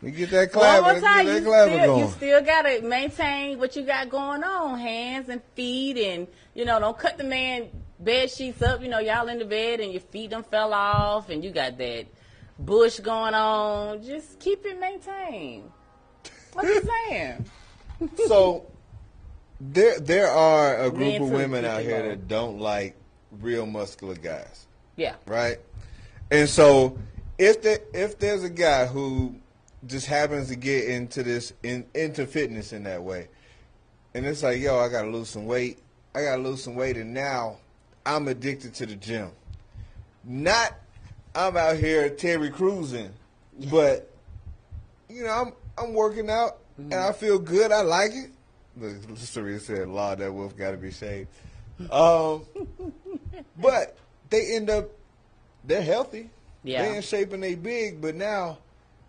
[0.03, 4.11] We get that One more time, you still, you still gotta maintain what you got
[4.11, 8.83] going on, hands and feet, and you know, don't cut the man bed sheets up.
[8.83, 11.79] You know, y'all in the bed and your feet done fell off, and you got
[11.79, 12.07] that
[12.59, 14.03] bush going on.
[14.03, 15.71] Just keep it maintained.
[16.53, 17.45] What you saying?
[18.27, 18.67] so
[19.61, 22.97] there there are a group Men of women out here that don't like
[23.41, 24.67] real muscular guys,
[24.97, 25.15] Yeah.
[25.27, 25.59] right?
[26.31, 26.99] And so
[27.39, 29.37] if there, if there's a guy who
[29.87, 33.29] just happens to get into this in, into fitness in that way,
[34.15, 35.79] and it's like, yo, I gotta lose some weight.
[36.15, 37.59] I gotta lose some weight, and now
[38.07, 39.31] I'm addicted to the gym.
[40.25, 40.75] Not
[41.37, 43.11] I'm out here Terry cruising,
[43.71, 44.11] but
[45.11, 47.71] you know I'm I'm working out and I feel good.
[47.73, 48.31] I like it.
[48.79, 51.29] Look, Serena said, "Lord, that wolf got to be shaved."
[51.91, 52.45] Um,
[53.59, 53.97] but
[54.31, 54.91] they end up
[55.65, 56.31] they're healthy.
[56.65, 56.83] Yeah.
[56.89, 58.59] They in shape and they big, but now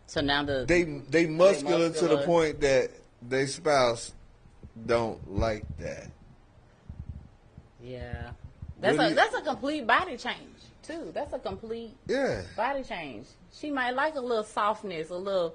[0.05, 4.13] So now the they they muscular, to the point that their spouse
[4.85, 6.07] don't like that.
[7.81, 8.31] yeah,
[8.79, 10.56] that's What a you- that's a complete body change
[10.87, 11.11] too.
[11.13, 12.41] That's a complete Yeah.
[12.55, 13.27] body change.
[13.51, 15.53] She might like a little softness, a little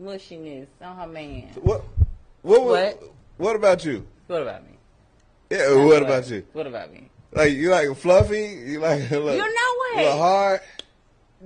[0.00, 1.48] mushiness on her man.
[1.62, 1.84] What?
[2.42, 2.62] What?
[2.62, 2.66] What?
[2.66, 3.02] What?
[3.36, 4.06] What about you?
[4.26, 4.76] What about me?
[5.50, 5.74] Yeah.
[5.84, 6.46] What about you?
[6.52, 7.10] What about me?
[7.32, 8.62] Like you like fluffy?
[8.64, 9.96] You like a little, You know what?
[9.96, 10.60] little hard?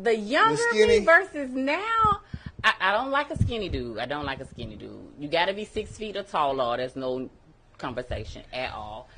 [0.01, 2.21] The younger me versus now,
[2.63, 3.99] I, I don't like a skinny dude.
[3.99, 5.13] I don't like a skinny dude.
[5.19, 6.77] You got to be six feet or taller.
[6.77, 7.29] There's no
[7.79, 9.09] conversation at all.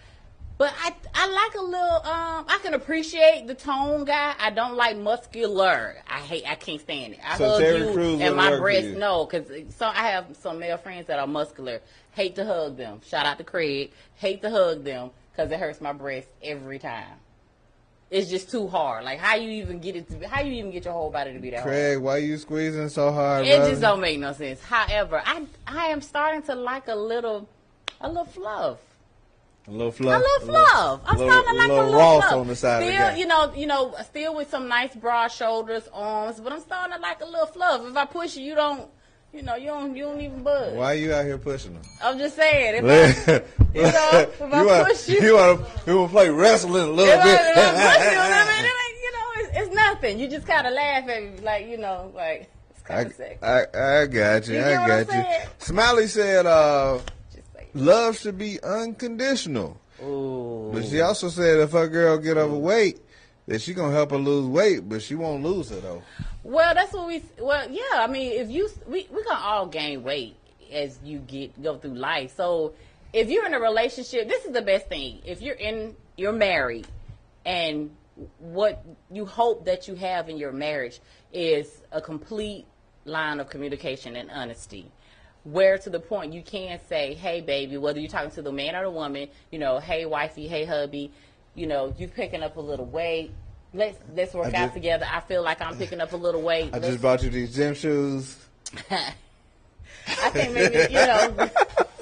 [0.61, 1.97] But I I like a little.
[2.05, 4.35] Um, I can appreciate the tone guy.
[4.39, 5.97] I don't like muscular.
[6.07, 6.45] I hate.
[6.47, 7.21] I can't stand it.
[7.25, 8.89] I So hug Terry you Crews and my breast.
[8.89, 11.81] No, because so I have some male friends that are muscular.
[12.13, 13.01] Hate to hug them.
[13.07, 13.93] Shout out to Craig.
[14.17, 17.17] Hate to hug them because it hurts my breast every time.
[18.11, 19.05] It's just too hard.
[19.05, 21.33] Like how you even get it to be, how you even get your whole body
[21.33, 21.73] to be that hard.
[21.73, 23.47] Craig, why you squeezing so hard?
[23.47, 23.71] It brother?
[23.71, 24.63] just don't make no sense.
[24.63, 27.49] However, I I am starting to like a little
[28.03, 28.77] a little fluff.
[29.69, 30.21] A little fluff.
[30.21, 31.01] A little fluff.
[31.07, 32.35] I'm little, starting to like a little Ross fluff.
[32.41, 35.29] on the side still, of the you know, you know, still with some nice broad
[35.29, 37.83] shoulders, arms, but I'm starting to like a little fluff.
[37.87, 38.89] If I push you, you don't,
[39.33, 40.75] you know, you don't, you don't even budge.
[40.75, 41.83] Why are you out here pushing them?
[42.03, 42.85] I'm just saying.
[42.85, 43.33] If I,
[43.75, 46.91] you know, if I wanna, push you- you want to you wanna play wrestling a
[46.91, 47.41] little if I, bit.
[47.41, 50.19] if I push you, I mean, it ain't, you know, it's, it's nothing.
[50.19, 53.39] You just kind of laugh at me, like you know, like it's kind of sick.
[53.43, 54.55] I, I, I got you.
[54.55, 55.49] You I get what I'm got you.
[55.59, 56.99] Smiley said, uh,
[57.75, 59.81] love should be unconditional.
[60.03, 60.71] ooh.
[60.73, 63.01] But she also said if her girl get overweight,
[63.47, 66.03] that she gonna help her lose weight, but she won't lose her though.
[66.43, 67.23] Well, that's what we.
[67.39, 67.83] Well, yeah.
[67.95, 70.37] I mean, if you, we we gonna all gain weight
[70.73, 72.35] as you get go through life.
[72.37, 72.75] So,
[73.13, 75.21] if you're in a relationship, this is the best thing.
[75.25, 76.87] If you're in, you're married,
[77.45, 77.91] and
[78.39, 81.01] what you hope that you have in your marriage
[81.33, 82.67] is a complete
[83.05, 84.91] line of communication and honesty.
[85.45, 88.77] Where to the point you can say, "Hey, baby," whether you're talking to the man
[88.77, 91.11] or the woman, you know, "Hey, wifey," "Hey, hubby,"
[91.55, 93.31] you know, you picking up a little weight.
[93.73, 95.07] Let's let's work I out just- together.
[95.11, 96.71] I feel like I'm picking up a little weight.
[96.75, 98.37] I Let's- just bought you these gym shoes.
[98.91, 101.49] I think maybe you know.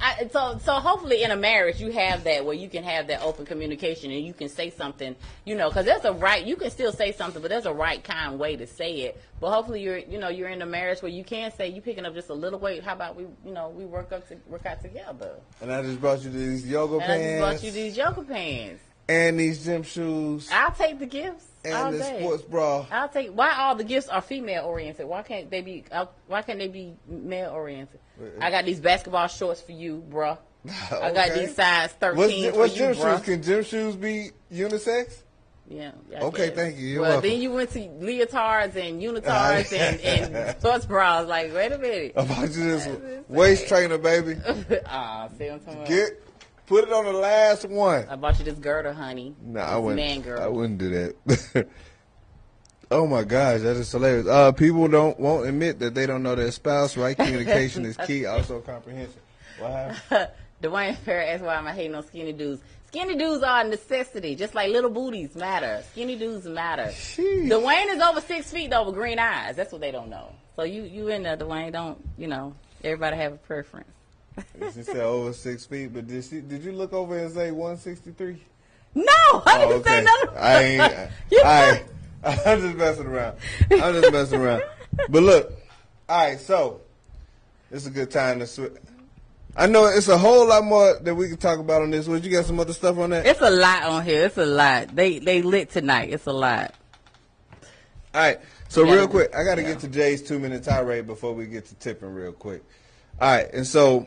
[0.00, 3.22] I, so so hopefully in a marriage you have that where you can have that
[3.22, 6.70] open communication and you can say something you know because there's a right you can
[6.70, 9.22] still say something but there's a right kind way to say it.
[9.40, 12.06] But hopefully you're you know you're in a marriage where you can say you picking
[12.06, 12.82] up just a little weight.
[12.82, 15.34] How about we you know we work up to work out together?
[15.60, 18.22] And I just brought you these yoga and I pants just bought you these yoga
[18.22, 18.82] pants.
[19.08, 20.50] And these gym shoes.
[20.52, 22.20] I'll take the gifts all and this day.
[22.20, 22.86] sports bra.
[22.90, 23.30] I'll take.
[23.30, 25.06] Why all the gifts are female oriented?
[25.06, 25.84] Why can't they be?
[25.90, 28.00] Uh, why can't they be male oriented?
[28.40, 30.38] I got these basketball shorts for you, bruh.
[30.92, 33.16] I got these size What's, thirteen for what's you, gym bruh.
[33.16, 33.24] shoes?
[33.24, 35.22] Can gym shoes be unisex?
[35.70, 35.90] Yeah.
[36.16, 36.56] I Okay, guess.
[36.56, 36.86] thank you.
[36.86, 37.30] You're well, welcome.
[37.30, 41.28] then you went to leotards and unitards and, and sports bras.
[41.28, 42.12] Like, wait a minute.
[42.16, 43.24] I bought you this insane.
[43.28, 44.36] waist trainer, baby.
[44.86, 45.86] Ah, see what I'm talking about?
[45.88, 46.27] Get
[46.68, 48.06] put it on the last one.
[48.08, 49.34] I bought you this girdle, honey.
[49.42, 49.96] No, I wouldn't.
[49.96, 50.40] Man, girl.
[50.40, 51.68] I wouldn't do that.
[52.90, 54.26] oh my gosh, that is hilarious.
[54.26, 56.96] Uh, people don't won't admit that they don't know their spouse.
[56.96, 58.26] Right communication is key.
[58.26, 59.20] Also comprehension.
[59.58, 60.30] What happened?
[60.62, 62.60] Dwayne Fair asked why am I hating on skinny dudes.
[62.88, 65.82] Skinny dudes are a necessity, just like little booties matter.
[65.92, 66.86] Skinny dudes matter.
[66.86, 67.48] Sheesh.
[67.48, 69.56] Dwayne is over six feet though with green eyes.
[69.56, 70.32] That's what they don't know.
[70.56, 71.72] So you you in there, Dwayne?
[71.72, 72.54] Don't you know?
[72.82, 73.90] Everybody have a preference.
[74.74, 76.40] She said oh, over six feet, but did she?
[76.40, 78.42] Did you look over and say one sixty three?
[78.94, 79.04] No,
[79.46, 80.28] I didn't oh, say nothing.
[80.30, 81.10] Oh, I ain't.
[81.30, 81.82] You I,
[82.24, 83.36] I'm just messing around.
[83.70, 84.62] I'm just messing around.
[85.08, 85.52] But look,
[86.08, 86.40] all right.
[86.40, 86.80] So
[87.70, 88.72] it's a good time to switch.
[89.56, 92.06] I know it's a whole lot more that we can talk about on this.
[92.06, 93.26] Would you got some other stuff on that?
[93.26, 94.26] It's a lot on here.
[94.26, 94.94] It's a lot.
[94.94, 96.10] They they lit tonight.
[96.10, 96.74] It's a lot.
[98.14, 98.40] All right.
[98.68, 99.68] So gotta real quick, I got to yeah.
[99.68, 102.62] get to Jay's two minute tirade before we get to tipping real quick.
[103.20, 104.06] All right, and so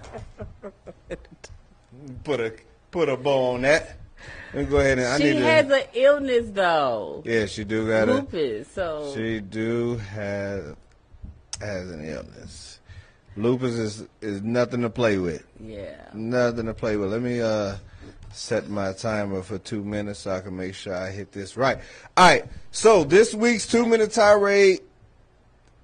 [2.23, 2.53] put a
[2.91, 3.97] put a bow on that.
[4.53, 7.87] Let me go ahead and I she need has an illness though, yeah, she do
[7.87, 8.13] got a.
[8.15, 8.67] lupus.
[8.67, 10.75] So She do have
[11.61, 12.79] has an illness.
[13.37, 15.45] Lupus is is nothing to play with.
[15.59, 17.11] yeah, Nothing to play with.
[17.11, 17.75] Let me uh
[18.33, 21.77] set my timer for two minutes so I can make sure I hit this right.
[22.17, 22.43] All right.
[22.71, 24.79] So this week's two minute tirade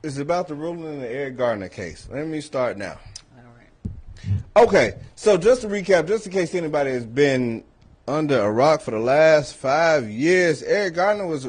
[0.03, 2.07] is about the ruling in the Eric Garner case.
[2.11, 2.99] Let me start now.
[3.38, 4.68] all right.
[4.68, 7.63] Okay, so just to recap, just in case anybody has been
[8.07, 11.47] under a rock for the last five years, Eric Garner was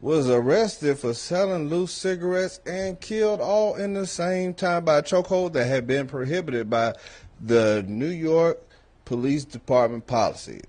[0.00, 5.02] was arrested for selling loose cigarettes and killed all in the same time by a
[5.02, 6.94] chokehold that had been prohibited by
[7.38, 8.58] the New York
[9.04, 10.62] Police Department policy.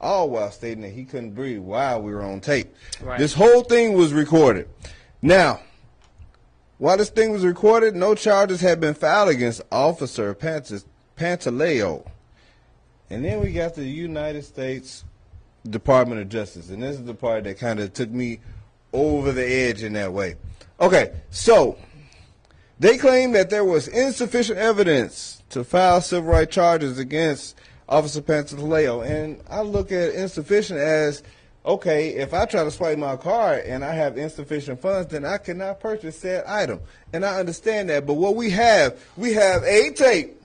[0.00, 2.74] All while stating that he couldn't breathe while we were on tape.
[3.02, 3.18] Right.
[3.18, 4.68] This whole thing was recorded.
[5.20, 5.60] Now,
[6.78, 12.06] while this thing was recorded, no charges had been filed against Officer Pantaleo.
[13.12, 15.04] And then we got the United States
[15.68, 16.70] Department of Justice.
[16.70, 18.40] And this is the part that kind of took me
[18.94, 20.36] over the edge in that way.
[20.80, 21.76] Okay, so
[22.80, 27.54] they claim that there was insufficient evidence to file civil rights charges against
[27.86, 29.06] Officer Pantaleo.
[29.06, 31.22] And I look at insufficient as
[31.66, 35.36] okay, if I try to swipe my card and I have insufficient funds, then I
[35.36, 36.80] cannot purchase said item.
[37.12, 38.06] And I understand that.
[38.06, 40.41] But what we have, we have a tape.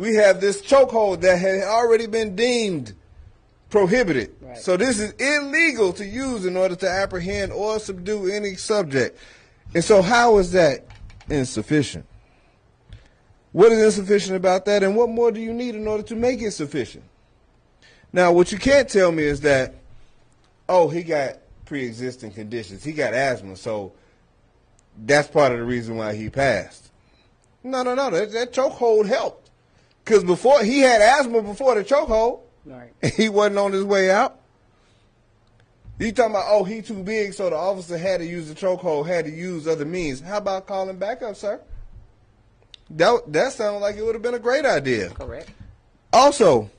[0.00, 2.94] We have this chokehold that had already been deemed
[3.68, 4.34] prohibited.
[4.40, 4.56] Right.
[4.56, 9.18] So this is illegal to use in order to apprehend or subdue any subject.
[9.74, 10.86] And so how is that
[11.28, 12.06] insufficient?
[13.52, 16.40] What is insufficient about that and what more do you need in order to make
[16.40, 17.04] it sufficient?
[18.10, 19.74] Now, what you can't tell me is that
[20.66, 22.82] oh, he got pre-existing conditions.
[22.82, 23.92] He got asthma, so
[24.96, 26.90] that's part of the reason why he passed.
[27.62, 28.08] No, no, no.
[28.08, 29.49] That, that chokehold helped.
[30.04, 32.92] Because before he had asthma before the chokehold, Right.
[33.16, 34.38] he wasn't on his way out.
[35.98, 39.06] You talking about oh he too big, so the officer had to use the chokehold,
[39.06, 40.20] had to use other means.
[40.20, 41.60] How about calling backup, sir?
[42.90, 45.10] That that sounded like it would have been a great idea.
[45.10, 45.50] Correct.
[46.12, 46.70] Also,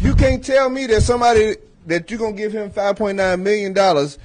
[0.00, 3.72] you can't tell me that somebody that you're gonna give him five point nine million
[3.72, 4.18] dollars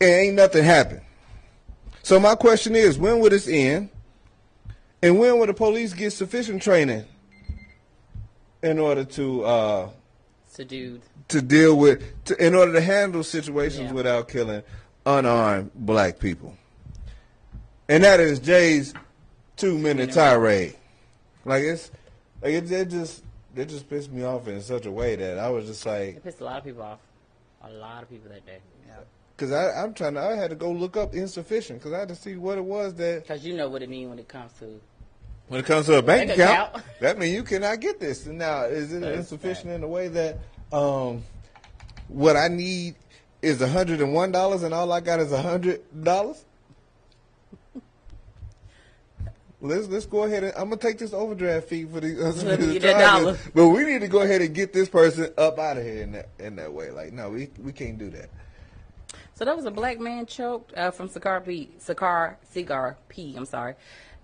[0.00, 1.00] and ain't nothing happen.
[2.04, 3.90] So my question is, when will this end?
[5.02, 7.04] And when will the police get sufficient training
[8.62, 9.90] in order to uh,
[10.48, 13.92] So, dude, to deal with, to, in order to handle situations Yeah.
[13.92, 14.62] without killing
[15.06, 16.56] unarmed black people?
[17.88, 18.92] And that is Jay's
[19.56, 20.74] two minute tirade.
[21.44, 21.90] Like it's,
[22.42, 23.22] like it, it just,
[23.56, 26.24] it just pissed me off in such a way that I was just like, it
[26.24, 26.98] pissed a lot of people off.
[27.62, 28.58] A lot of people that day.
[28.86, 28.94] Yeah.
[29.36, 32.08] because I, I'm trying to, I had to go look up insufficient because I had
[32.08, 34.52] to see what it was that Because you know what it means when it comes
[34.60, 34.80] to.
[35.48, 36.84] When it comes to a bank Bank account, account.
[37.00, 38.26] that means you cannot get this.
[38.26, 40.38] Now, is it That's insufficient in the way that
[40.72, 41.24] um,
[42.08, 42.96] what I need
[43.40, 46.44] is hundred and one dollars, and all I got is hundred dollars?
[49.60, 52.08] Let's let's go ahead and I'm gonna take this overdraft fee for the
[52.44, 55.78] Let me the but we need to go ahead and get this person up out
[55.78, 56.90] of here in that in that way.
[56.90, 58.28] Like, no, we we can't do that.
[59.34, 61.70] So that was a black man choked uh, from Cigar P.
[61.78, 63.34] Cigar Cigar P.
[63.36, 63.74] I'm sorry.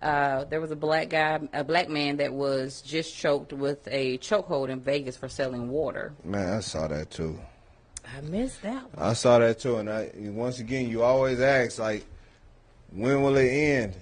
[0.05, 4.19] Uh, there was a black guy, a black man that was just choked with a
[4.19, 6.13] chokehold in Vegas for selling water.
[6.23, 7.41] Man, I saw that too.
[8.15, 9.09] I missed that one.
[9.09, 12.05] I saw that too, and I once again, you always ask like,
[12.93, 13.95] when will it end?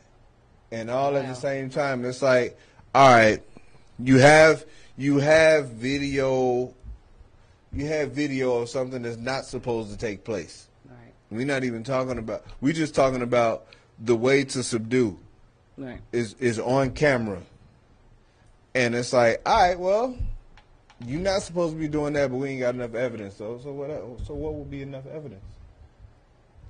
[0.73, 2.59] And all at the same time, it's like,
[2.93, 3.41] all right,
[4.01, 6.75] you have you have video,
[7.73, 10.67] you have video of something that's not supposed to take place.
[10.85, 12.45] Right, We're not even talking about.
[12.61, 13.67] We're just talking about
[14.01, 15.17] the way to subdue
[15.85, 16.01] right.
[16.13, 17.41] is is on camera,
[18.75, 20.17] and it's like, all right, well,
[21.07, 23.37] you're not supposed to be doing that, but we ain't got enough evidence.
[23.37, 23.91] So, so what?
[24.27, 25.45] So what would be enough evidence?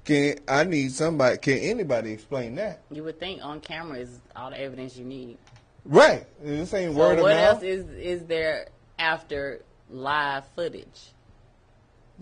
[0.04, 1.38] Can I need somebody?
[1.38, 2.82] Can anybody explain that?
[2.90, 5.38] You would think on camera is all the evidence you need.
[5.84, 6.26] Right.
[6.42, 7.22] This ain't So word of mouth.
[7.24, 11.12] what else is is there after live footage?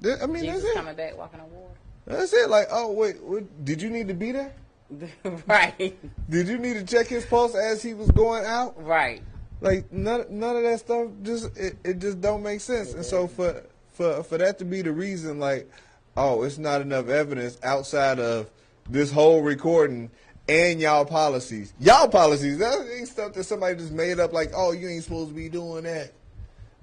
[0.04, 0.74] I mean, Jesus that's it.
[0.74, 1.74] coming back walking on water.
[2.06, 2.48] That's it.
[2.50, 4.52] Like, oh wait, what, did you need to be there?
[5.46, 5.96] right,
[6.28, 8.74] Did you need to check his pulse as he was going out?
[8.82, 9.22] right.
[9.62, 12.94] Like none none of that stuff just it, it just don't make sense.
[12.94, 13.62] And so for
[13.92, 15.70] for for that to be the reason like
[16.16, 18.50] oh it's not enough evidence outside of
[18.88, 20.10] this whole recording
[20.48, 21.74] and y'all policies.
[21.78, 25.28] Y'all policies that ain't stuff that somebody just made up like oh you ain't supposed
[25.28, 26.10] to be doing that.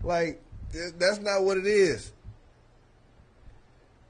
[0.03, 0.39] Like
[0.71, 2.11] th- that's not what it is.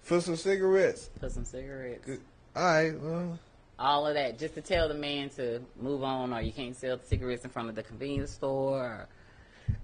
[0.01, 1.09] for some cigarettes.
[1.19, 2.09] for some cigarettes.
[2.55, 3.39] All right, well,
[3.79, 6.99] All of that just to tell the man to move on, or you can't sell
[6.99, 8.79] cigarettes in front of the convenience store.
[8.79, 9.07] Or,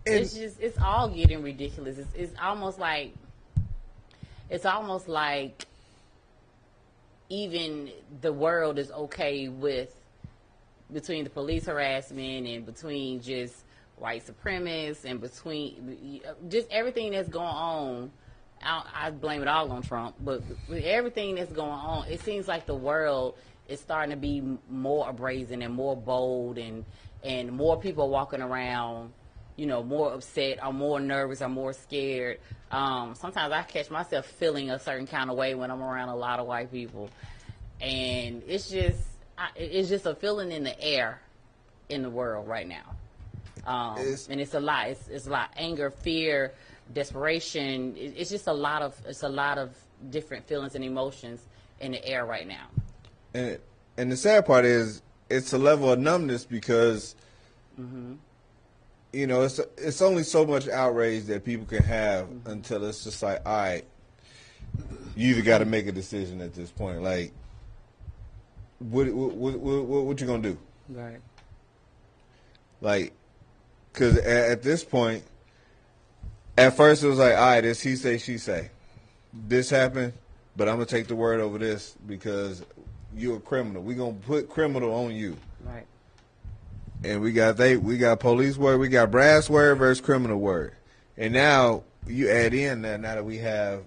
[0.05, 1.97] it's just it's all getting ridiculous.
[1.97, 3.13] It's, it's almost like
[4.49, 5.65] it's almost like
[7.29, 7.91] even
[8.21, 9.95] the world is okay with
[10.91, 13.55] between the police harassment and between just
[13.97, 18.11] white supremacists and between just everything that's going on.
[18.61, 22.47] I, I blame it all on Trump, but with everything that's going on, it seems
[22.47, 23.35] like the world
[23.67, 26.85] is starting to be more brazen and more bold, and
[27.23, 29.11] and more people walking around,
[29.55, 32.39] you know, more upset, or more nervous, or more scared.
[32.71, 36.15] Um, sometimes I catch myself feeling a certain kind of way when I'm around a
[36.15, 37.09] lot of white people,
[37.81, 38.99] and it's just
[39.37, 41.21] I, it's just a feeling in the air
[41.89, 42.95] in the world right now.
[43.65, 44.89] Um, It's- and it's a lot.
[44.89, 45.51] It's, it's a lot.
[45.55, 46.51] Anger, fear,
[46.93, 47.95] desperation.
[47.95, 49.69] It, it's just a lot of it's a lot of
[50.09, 51.41] different feelings and emotions
[51.79, 52.67] in the air right now.
[53.33, 53.59] And
[53.97, 57.15] and the sad part is it's a level of numbness because
[57.79, 58.13] mm-hmm.
[59.11, 62.49] you know it's it's only so much outrage that people can have mm-hmm.
[62.49, 63.85] until it's just like all right
[65.15, 67.01] you either got to make a decision at this point.
[67.03, 67.31] Like
[68.79, 70.57] what what what, what, what you gonna do?
[70.89, 71.21] Right.
[72.81, 73.13] like
[73.91, 75.23] because at, at this point
[76.57, 78.69] at first it was like all right this he say she say.
[79.33, 80.13] This happened
[80.55, 82.63] but i'm gonna take the word over this because
[83.15, 83.81] you're a criminal.
[83.81, 85.37] We're gonna put criminal on you.
[85.63, 85.85] Right.
[87.03, 90.73] and we got they we got police word, we got brass word versus criminal word,
[91.17, 93.83] and now you add in that now that we have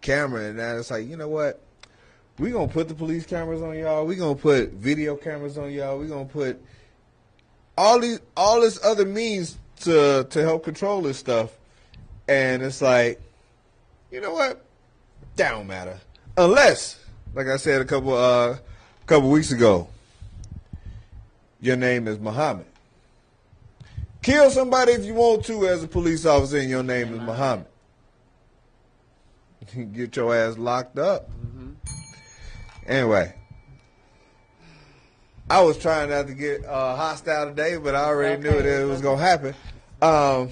[0.00, 1.60] camera, and now it's like you know what,
[2.38, 5.98] We're gonna put the police cameras on y'all, we're gonna put video cameras on y'all,
[5.98, 6.62] we're gonna put
[7.76, 11.56] all these all this other means to to help control this stuff,
[12.28, 13.20] and it's like,
[14.12, 14.64] you know what,
[15.36, 15.98] that don't matter.
[16.36, 16.98] Unless,
[17.34, 18.58] like I said a couple uh
[19.06, 19.88] couple weeks ago
[21.60, 22.66] your name is Muhammad.
[24.22, 27.66] Kill somebody if you want to as a police officer and your name is Muhammad.
[29.92, 31.28] Get your ass locked up.
[32.86, 33.34] Anyway,
[35.50, 38.86] I was trying not to get uh, hostile today, but I already knew that it
[38.86, 39.54] was going to happen.
[40.00, 40.50] Um,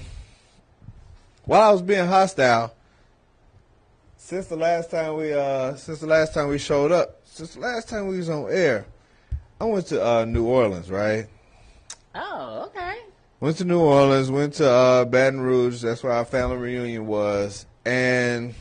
[1.45, 2.75] while I was being hostile,
[4.27, 7.61] since the last time we uh, since the last time we showed up, since the
[7.61, 8.85] last time we was on air,
[9.61, 11.29] I went to uh, New Orleans, right?
[12.13, 12.97] Oh, okay.
[13.39, 15.81] Went to New Orleans, went to uh, Baton Rouge.
[15.81, 18.53] That's where our family reunion was, and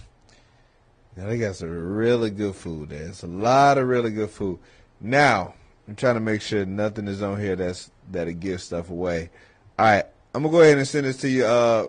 [1.17, 3.07] now they got some really good food there.
[3.07, 4.59] It's a lot of really good food.
[5.01, 5.55] Now
[5.87, 9.31] I'm trying to make sure nothing is on here that's that'll give stuff away.
[9.79, 10.05] All right,
[10.35, 11.87] I'm gonna go ahead and send this to you, uh,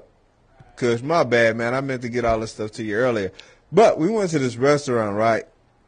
[0.76, 1.74] cause my bad, man.
[1.74, 3.32] I meant to get all this stuff to you earlier,
[3.72, 5.44] but we went to this restaurant, right?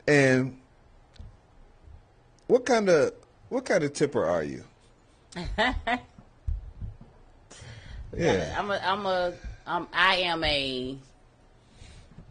[0.06, 0.58] And
[2.46, 3.12] what kind of
[3.48, 4.64] what kind of tipper are you?
[8.16, 8.54] Yeah.
[8.58, 8.80] I'm a.
[8.82, 9.32] I'm a.
[9.66, 10.98] Um, I am a.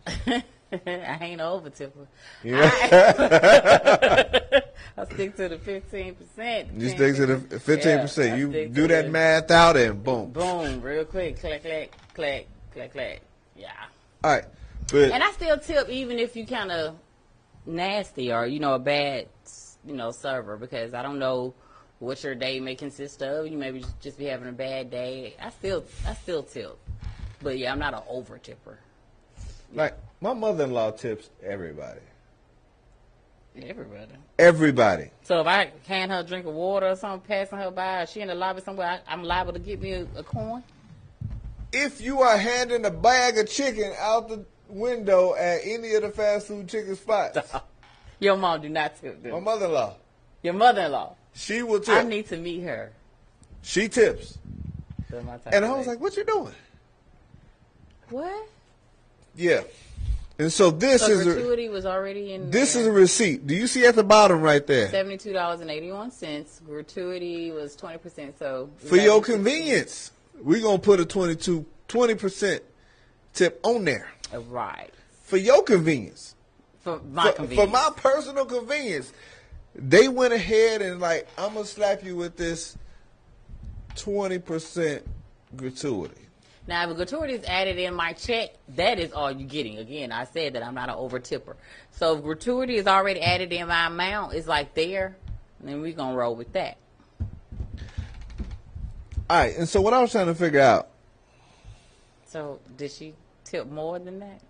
[0.85, 2.07] I ain't over tipper.
[2.43, 2.69] Yeah.
[4.97, 6.69] I stick to the fifteen percent.
[6.75, 8.39] You stick to the fifteen percent.
[8.39, 10.31] You do that math out and boom.
[10.31, 13.21] Boom, real quick, clack, clack, clack, clack, clack.
[13.55, 13.71] Yeah.
[14.23, 14.45] All right,
[14.91, 16.95] but And I still tip even if you kind of
[17.65, 19.27] nasty or you know a bad
[19.85, 21.53] you know server because I don't know
[21.99, 23.47] what your day may consist of.
[23.47, 25.35] You maybe just- just be having a bad day.
[25.41, 26.77] I still I still tip,
[27.41, 28.77] but yeah, I'm not an over tipper.
[29.73, 31.99] like my mother-in-law tips everybody.
[33.59, 34.11] Everybody.
[34.37, 35.09] Everybody.
[35.23, 38.05] So if I hand her a drink of water or something, passing her by, or
[38.05, 40.63] she in the lobby somewhere, I, I'm liable to get me a, a coin.
[41.73, 46.09] If you are handing a bag of chicken out the window at any of the
[46.09, 47.37] fast food chicken spots,
[48.19, 49.23] Your mom do not tip.
[49.23, 49.93] my mother-in-law,
[50.43, 51.15] Your mother-in-law.
[51.33, 51.95] she will tip.
[51.95, 52.91] I need to meet her.
[53.61, 54.37] she tips,
[55.09, 55.89] That's my type and I was lady.
[55.91, 56.53] like, "What you doing?"
[58.09, 58.47] what?
[59.35, 59.61] Yeah,
[60.39, 62.49] and so this So is a, gratuity was already in.
[62.49, 62.81] this there.
[62.83, 63.45] is a receipt.
[63.45, 64.89] Do you see at the bottom right there?
[64.89, 66.61] Seventy-two dollars and eighty-one cents.
[66.65, 68.39] Gratuity was twenty percent.
[68.39, 70.11] So For your convenience,
[70.41, 72.63] we're gonna put a 22 20 percent
[73.33, 74.09] tip on there
[74.49, 74.91] right?
[75.27, 76.35] for your convenience.
[76.79, 77.69] For my for, convenience.
[77.69, 79.11] for my personal convenience,
[79.75, 82.77] they went ahead and like, I'm gonna slap you with this
[83.95, 85.05] twenty percent
[85.55, 86.21] gratuity.
[86.65, 89.77] now, if a gratuity is added in my check, that is all you're getting.
[89.79, 91.57] Again, I said that I'm not an over tipper.
[91.91, 95.17] So if gratuity is already added in my amount, it's like there,
[95.59, 96.77] then we're gonna roll with that.
[99.29, 100.87] All right, and so what I was trying to figure out,
[102.25, 103.13] So did she
[103.49, 104.41] tip more than that?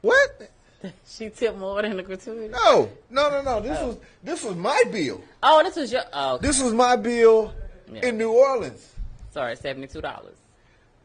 [0.00, 0.50] what
[1.06, 2.48] She tipped more than the gratuity.
[2.48, 3.60] No, no, no, no.
[3.60, 3.86] This oh.
[3.88, 5.22] was this was my bill.
[5.42, 6.02] Oh, this was your.
[6.12, 7.54] Oh, This was my bill
[7.92, 8.06] Yeah.
[8.08, 8.92] in New Orleans.
[9.30, 10.34] sorry, seventy two dollars.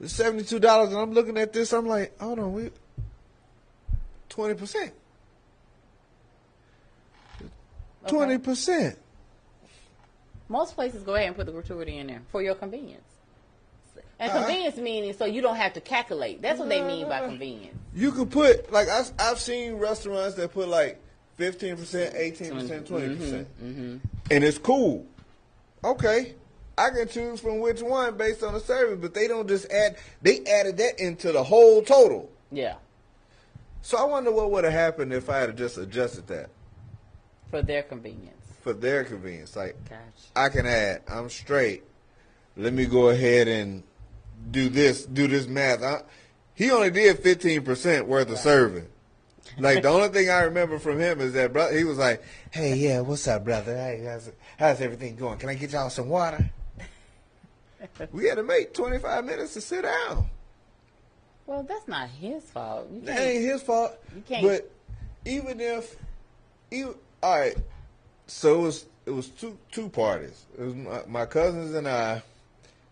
[0.02, 1.74] It's seventy two dollars, and I'm looking at this.
[1.74, 2.72] I'm like, hold on, we
[4.30, 4.94] twenty percent,
[8.08, 8.98] twenty percent.
[10.50, 13.07] Most places go ahead and put the gratuity in there for your convenience.
[14.20, 14.40] And Uh-uh.
[14.46, 16.42] convenience meaning so you don't have to calculate.
[16.42, 17.28] That's what they mean by Uh.
[17.28, 17.78] convenience.
[17.94, 21.00] You could put like I, I've seen restaurants that put like
[21.36, 22.96] fifteen percent, eighteen percent, mm-hmm.
[22.96, 23.98] twenty percent, mm-hmm.
[24.32, 25.06] and it's cool.
[25.84, 26.34] Okay,
[26.78, 29.98] I can choose from which one based on the service, but they don't just add.
[30.22, 32.30] They added that into the whole total.
[32.52, 32.76] Yeah,
[33.82, 36.50] So I wonder what would have happened if I had just adjusted that
[37.52, 38.34] for their convenience.
[38.62, 39.56] for their convenience.
[39.56, 40.02] Like Gotcha.
[40.36, 41.02] I can add.
[41.08, 41.84] I'm straight.
[42.56, 43.84] Let me go ahead and
[44.52, 45.06] do this.
[45.06, 45.84] Do this math.
[45.84, 46.02] I,
[46.54, 48.88] he only did 15 percent worth of serving.
[49.60, 51.78] Like the only thing I remember from him is that brother.
[51.78, 53.76] He was like, "Hey, yeah, what's up, brother?
[53.76, 55.38] Hey, how's how's everything going?
[55.40, 56.50] Can I get y'all some water?"
[58.12, 60.30] we had to make 25 minutes to sit down.
[61.46, 62.90] Well, that's not his fault.
[62.92, 63.98] You That ain't his fault.
[64.16, 64.70] You can't- But
[65.26, 65.96] even if,
[66.72, 67.56] even all right,
[68.28, 70.46] so it was it was two two parties.
[70.58, 72.22] It was my, my cousins and I,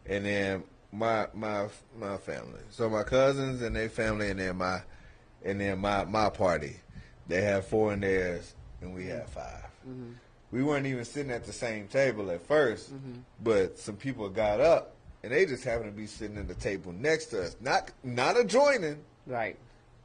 [0.06, 0.64] and then
[0.98, 1.68] my my
[2.00, 2.62] my family.
[2.70, 4.82] So my cousins and their family, and then my
[5.44, 6.78] and then my my party.
[7.28, 9.44] They had four in theirs, and we had 5
[9.88, 10.14] Mm-hmm.
[10.52, 12.90] We weren't even sitting at the same table at 1st
[13.44, 14.96] but some people got up.
[15.22, 18.40] And they just happened to be sitting at the table next to us, not not
[18.40, 19.58] adjoining, right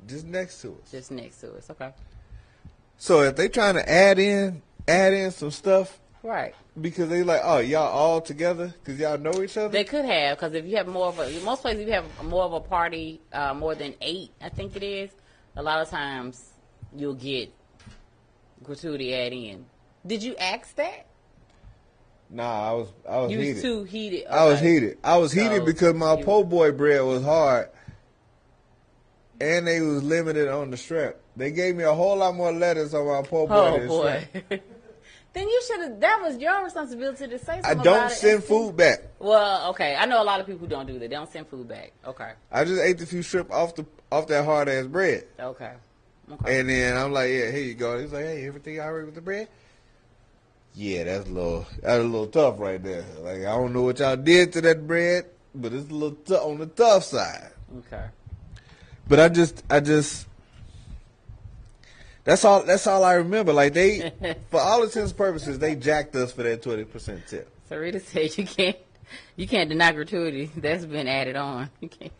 [0.06, 0.90] just next to us.
[0.90, 1.70] just next to us.
[1.70, 1.92] Okay,
[2.96, 6.54] So if they trying to add in add in some stuff right.
[6.80, 9.68] because they like, oh y'all all together because y'all know each other.
[9.68, 12.24] They could have because if you have more of a most places if you have
[12.24, 15.10] more of a party, uh, more than eight, I think it is.
[15.56, 16.50] A lot of times
[16.94, 17.52] you'll get
[18.62, 19.66] gratuity add in.
[20.06, 21.06] Did you ask that?
[22.30, 24.26] nah, I was I was heated You was too heated.
[24.26, 24.98] I was heated.
[25.02, 27.68] I was heated because my you- po' boy bread was hard,
[29.40, 31.16] and they was limited on the shrimp.
[31.36, 34.28] They gave me a whole lot more lettuce on my po' boy Oh boy.
[35.30, 35.34] shrimp.
[35.34, 36.00] then you should have.
[36.00, 37.80] That was your responsibility to say something.
[37.80, 39.00] I don't it send and food back.
[39.18, 39.96] Well, okay.
[39.96, 41.00] I know a lot of people who don't do that.
[41.00, 41.92] They don't send food back.
[42.06, 42.32] Okay.
[42.50, 45.24] I just ate the few shrimp off the off that hard ass bread.
[45.38, 45.72] Okay.
[46.32, 46.60] Okay.
[46.60, 47.98] And then I'm like, yeah, here you go.
[47.98, 49.48] He's like, hey, everything all right with the bread?
[50.74, 53.04] Yeah, that's a little that's a little tough right there.
[53.20, 56.36] Like I don't know what y'all did to that bread, but it's a little tou-
[56.36, 57.50] on the tough side.
[57.78, 58.04] okay.
[59.08, 60.28] But I just I just
[62.30, 63.52] that's all that's all I remember.
[63.52, 64.12] Like they
[64.50, 67.50] for all intents and purposes, they jacked us for that twenty percent tip.
[67.68, 68.76] Sarita said you can't.
[69.34, 70.48] You can't deny gratuity.
[70.56, 71.70] That's been added on.
[71.80, 72.12] You can't.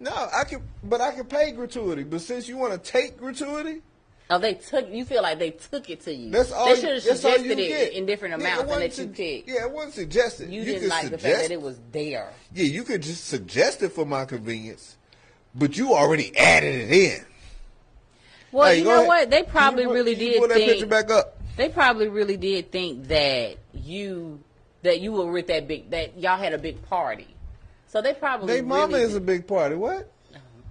[0.00, 2.04] No, I can but I can pay gratuity.
[2.04, 3.82] But since you want to take gratuity,
[4.30, 4.88] Oh, they took.
[4.90, 6.30] You feel like they took it to you.
[6.30, 7.92] that's all They should have suggested you it get.
[7.92, 9.46] in different Yeah, amounts and wasn't let you pick.
[9.46, 10.50] Yeah, it wasn't suggested.
[10.50, 12.32] You, could didn't like the fact that it was there.
[12.54, 14.96] Yeah, you could just suggest it for my convenience,
[15.54, 17.26] but you already added it in.
[18.52, 19.08] Well, Hey, you know ahead.
[19.08, 19.30] what?
[19.30, 20.70] They probably you really you did that think.
[20.70, 21.38] picture back up.
[21.56, 24.40] They probably really did think that you
[24.82, 27.28] that you were with that big that y'all had a big party.
[27.88, 29.74] So they probably They mama really is a big party.
[29.74, 30.10] What?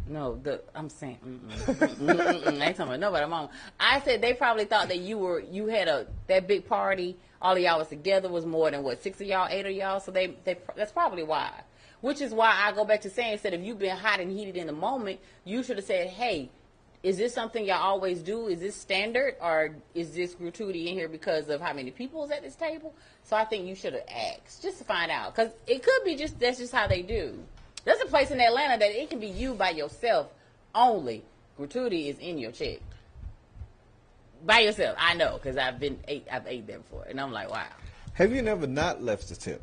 [0.07, 3.27] No, the I'm saying mm-mm, mm-mm, mm-mm, I ain't talking about nobody.
[3.27, 7.15] Mom, I said they probably thought that you were you had a that big party.
[7.41, 9.99] All of y'all was together was more than what six of y'all, eight of y'all.
[9.99, 11.51] So they they that's probably why.
[12.01, 14.57] Which is why I go back to saying instead if you've been hot and heated
[14.57, 16.49] in the moment, you should have said, "Hey,
[17.04, 18.47] is this something y'all always do?
[18.47, 22.32] Is this standard, or is this gratuity in here because of how many people is
[22.32, 22.93] at this table?"
[23.24, 26.16] So I think you should have asked just to find out because it could be
[26.16, 27.39] just that's just how they do.
[27.86, 30.28] There's a place in Atlanta that it can be you by yourself
[30.76, 31.24] only.
[31.58, 32.80] Gratuity is in your check.
[34.45, 37.49] By yourself, I know because I've been ate, I've ate there before, and I'm like,
[37.49, 37.66] wow.
[38.14, 39.62] Have you never not left a tip?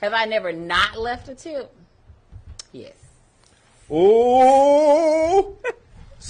[0.00, 1.74] Have I never not left a tip?
[2.72, 2.94] Yes.
[3.90, 5.01] Oh.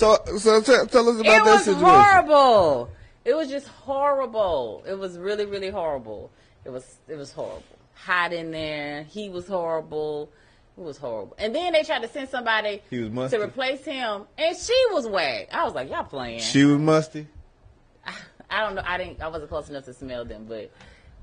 [0.03, 1.67] So so t- tell us about this.
[1.67, 2.91] it that was horrible.
[3.25, 4.83] It was just horrible.
[4.87, 6.31] It was really, really horrible.
[6.65, 7.63] It was it was horrible.
[7.95, 9.05] Hot in there.
[9.05, 10.31] He was horrible.
[10.77, 11.35] It was horrible.
[11.39, 13.37] And then they tried to send somebody He was musty?
[13.37, 15.49] to replace him, and she was whack.
[15.53, 16.41] I was like, y'all playing.
[16.41, 17.29] She was musty.
[18.51, 18.83] I don't know.
[18.85, 19.23] I didn't.
[19.23, 20.73] I wasn't close enough to smell them, but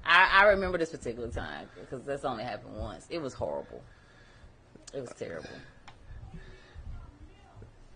[0.05, 3.05] I, I remember this particular time because that's only happened once.
[3.09, 3.83] It was horrible.
[4.93, 5.49] It was terrible.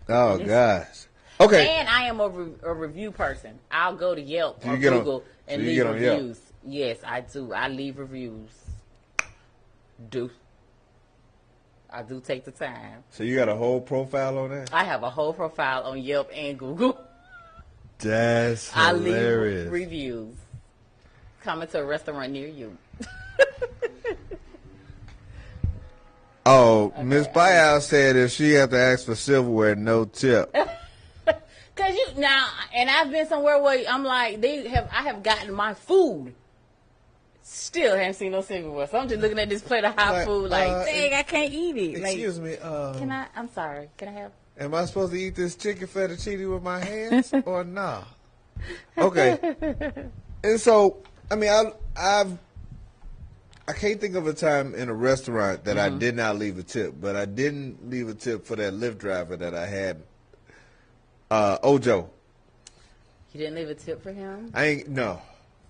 [0.08, 1.06] Oh gosh.
[1.40, 1.68] Okay.
[1.68, 3.58] And I am a, re- a review person.
[3.70, 6.16] I'll go to Yelp Do or get on- Google and you leave get on Yelp?
[6.18, 6.40] reviews.
[6.66, 7.52] Yes, I do.
[7.52, 8.50] I leave reviews.
[10.10, 10.30] Do.
[11.90, 13.04] I do take the time.
[13.10, 14.72] So you got a whole profile on that?
[14.72, 16.98] I have a whole profile on Yelp and Google.
[17.98, 19.64] That's I hilarious.
[19.64, 20.36] leave reviews.
[21.42, 22.76] Coming to a restaurant near you.
[26.46, 30.54] oh, Miss Buyout said if she had to ask for silverware, no tip.
[31.76, 35.52] Cause you now, and I've been somewhere where I'm like, they have, I have gotten
[35.52, 36.34] my food.
[37.42, 40.26] Still haven't seen no silverware, so I'm just looking at this plate of hot Like,
[40.26, 42.00] food, like, uh, dang, I can't eat it.
[42.00, 42.56] Like, Excuse me.
[42.62, 43.26] Uh, can I?
[43.34, 43.88] I'm sorry.
[43.96, 44.32] Can I have?
[44.58, 48.04] Am I supposed to eat this chicken fettuccine with my hands or nah?
[48.96, 49.38] Okay.
[50.44, 50.98] And so,
[51.30, 52.38] I mean, I, I've,
[53.66, 55.96] I can't think of a time in a restaurant that Mm-hmm.
[55.96, 58.98] I did not leave a tip, but I didn't leave a tip for that Lyft
[58.98, 60.02] driver that I had.
[61.30, 62.10] Uh, Ojo,
[63.32, 64.50] You didn't leave a tip for him.
[64.54, 65.20] I ain't no.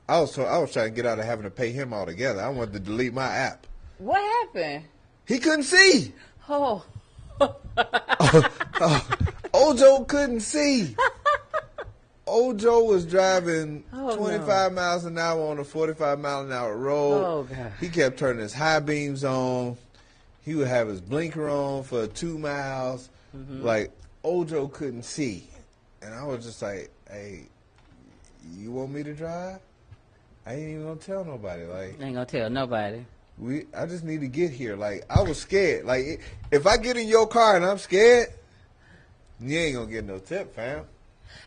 [0.09, 2.40] I was I was trying to get out of having to pay him altogether.
[2.42, 3.66] I wanted to delete my app.
[3.99, 4.84] What happened?
[5.26, 6.12] He couldn't see.
[6.49, 6.84] Oh,
[9.55, 10.95] Ojo couldn't see.
[12.35, 17.24] Ojo was driving Oh, 25 miles an hour on a 45 mile an hour road.
[17.24, 17.72] Oh, God.
[17.78, 19.76] He kept turning his high beams on.
[20.43, 23.09] He would have his blinker on for two miles.
[23.37, 23.62] Mm-hmm.
[23.62, 23.93] Like,
[24.24, 25.49] Ojo couldn't see.
[26.03, 27.45] And I was just like, hey,
[28.57, 29.61] you want me to drive?
[30.45, 31.64] I ain't even gonna tell nobody.
[31.66, 33.05] Like, ain't gonna tell nobody.
[33.39, 34.74] we, I just need to get here.
[34.74, 35.85] Like, I was scared.
[35.87, 36.20] Like,
[36.51, 38.26] if I get in your car and I'm scared,
[39.41, 40.85] you ain't gonna get no tip, fam.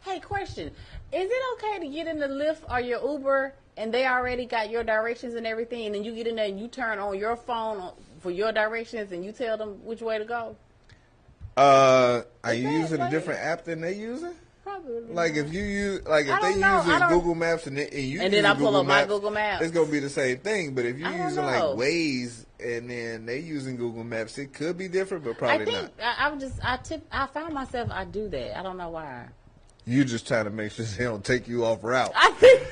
[0.03, 4.07] Hey, question: Is it okay to get in the Lyft or your Uber and they
[4.07, 6.99] already got your directions and everything, and then you get in there and you turn
[6.99, 10.55] on your phone for your directions and you tell them which way to go?
[11.55, 14.33] Uh, are you using a different app than they using?
[14.63, 15.13] Probably.
[15.13, 16.83] Like if you use, like if they know.
[16.85, 19.07] Using Google Maps and, they, and you And then I pull Google up my Maps,
[19.07, 19.63] Google Maps.
[19.63, 20.75] it's gonna be the same thing.
[20.75, 21.63] But if you're I using like.
[21.63, 25.97] Waze and then they using Google Maps, it could be different, but I probably think
[25.97, 26.19] not.
[26.19, 28.59] I, I just I tip I found myself I do that.
[28.59, 29.27] I don't know why.
[29.87, 32.11] You just trying to make sure they don't take you off route.
[32.15, 32.67] I think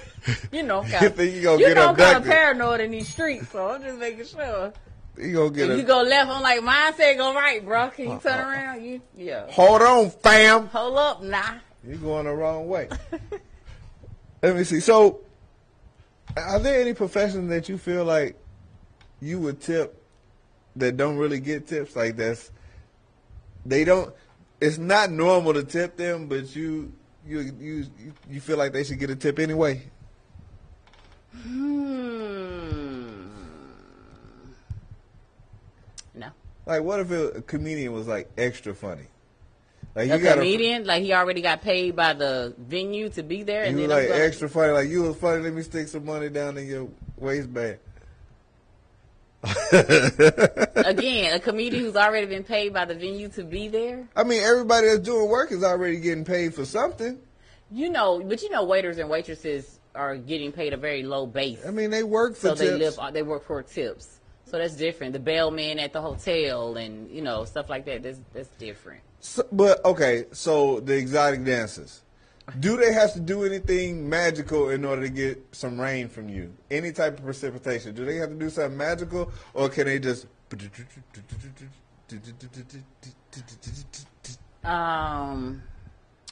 [0.52, 2.92] you know, kind of, think you gonna you get know, I'm kind of paranoid in
[2.92, 4.74] these streets, so I'm just making sure.
[5.18, 7.90] You gonna get a you go left, I'm like, mine said go right, bro.
[7.90, 8.50] Can you turn Uh-uh.
[8.50, 8.84] around?
[8.84, 9.50] You yeah.
[9.50, 10.68] hold on, fam.
[10.68, 11.54] Hold up, nah.
[11.88, 12.90] You're going the wrong way.
[14.44, 14.82] Let me see.
[14.82, 15.22] So,
[16.36, 18.38] are there any professions that you feel like
[19.22, 20.04] you would tip
[20.76, 21.96] that don't really get tips?
[21.96, 22.52] Like this?
[23.66, 24.14] they don't.
[24.62, 26.94] It's not normal to tip them, but you
[27.28, 27.86] you you
[28.30, 29.82] you feel like they should get a tip anyway.
[31.44, 33.28] Hmm.
[36.14, 36.28] No.
[36.66, 39.08] Like, what if a, comedian was like extra funny?
[39.96, 43.64] Like A gotta- comedian, like he already got paid by the venue to be there,
[43.64, 44.72] and You then like extra funny.
[44.74, 45.42] Like you was funny.
[45.44, 47.80] Let me stick some money down in your waistband.
[50.76, 54.08] again, a comedian who's already been paid by the venue to be there.
[54.16, 57.20] I mean, everybody that's doing work is already getting paid for something.
[57.72, 61.66] You know, but you know, waiters and waitresses are getting paid a very low base,
[61.66, 62.98] I mean, they work for so they tips.
[62.98, 63.14] live.
[63.14, 65.14] They work for tips, so that's different.
[65.14, 68.04] The bellman at the hotel and you know stuff like that.
[68.04, 69.02] That's that's different.
[69.22, 72.02] So- but okay, so the exotic dancers,
[72.60, 76.54] do they have to do anything magical in order to get some rain from you?
[76.70, 77.96] Any type of precipitation?
[77.96, 80.28] Do they have to do something magical, or can they just?
[84.64, 85.62] Um,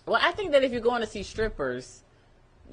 [0.05, 2.03] well, I think that if you're going to see strippers,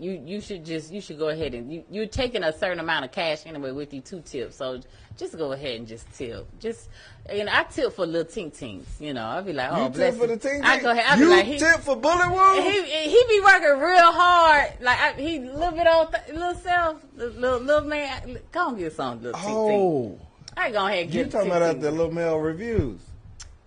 [0.01, 3.05] you you should just you should go ahead and you you're taking a certain amount
[3.05, 4.80] of cash anyway with you two tips, so
[5.18, 6.46] just go ahead and just tip.
[6.59, 6.88] Just
[7.32, 9.01] you know, I tip for little tink tinks.
[9.01, 10.62] You know, I'll be like, oh, You bless tip for the team?
[10.64, 11.05] I go ahead.
[11.07, 12.64] I'll you be like, he, tip for bullet wounds?
[12.64, 14.72] he he be working real hard.
[14.80, 18.38] Like I, he little bit old th- little self, little little man.
[18.53, 19.70] Go and get some little tink tink.
[19.70, 20.18] oh,
[20.57, 23.01] I go ahead and you talking about tink the little male reviews?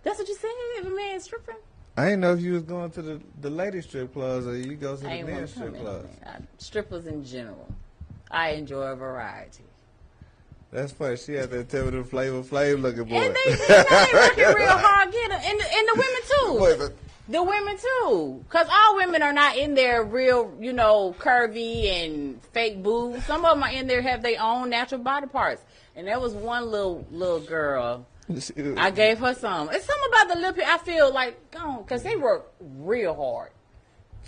[0.01, 0.49] That's what you said.
[0.77, 1.55] If a man stripping.
[1.95, 4.75] I didn't know if you was going to the the lady strip clubs or you
[4.75, 6.17] go to the men's strip clubs.
[6.25, 7.67] I- Strippers in general.
[8.31, 9.63] I enjoy a variety.
[10.71, 11.17] That's funny.
[11.17, 13.15] She had that tell me the flavor flav looking boy.
[13.15, 15.39] And they, they working real hard, get 'em.
[15.43, 16.63] And the, and the women too.
[16.63, 16.93] Wait, but
[17.31, 22.41] The women too, because all women are not in there real, you know, curvy and
[22.53, 23.23] fake boobs.
[23.25, 25.61] Some of them are in there have their own natural body parts.
[25.95, 28.07] And there was one little little girl.
[28.77, 29.69] I gave her some.
[29.71, 30.59] It's something about the lip.
[30.65, 33.49] I feel like, gone, because they work real hard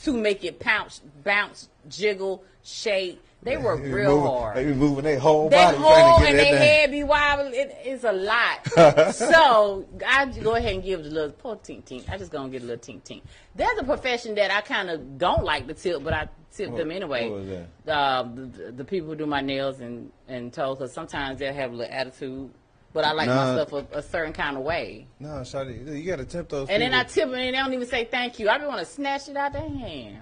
[0.03, 3.21] to make it pounce, bounce, jiggle, shake.
[3.43, 4.57] They work They real moving- hard.
[4.57, 7.53] They be moving their whole They body whole and that head be wild.
[7.53, 9.13] It, it's a lot.
[9.13, 12.09] so I go ahead and give the little poor tink tink.
[12.09, 13.21] I just gonna get a little tink tink.
[13.53, 16.77] There's a profession that I kind of don't like to tip, but I tip What-
[16.79, 17.29] them anyway.
[17.29, 17.49] what was
[17.85, 17.93] that?
[17.95, 21.71] Uh, the, the people who do my nails and and toes, because sometimes they'll have
[21.71, 22.49] a little attitude.
[22.95, 23.35] But I like Nah.
[23.57, 25.05] my stuff a, a certain kind of way.
[25.19, 26.69] No, Shawty, you got to tip those.
[26.69, 28.47] And then I tip them and they don't even say thank you.
[28.47, 30.19] I be want to snatch it out their hand.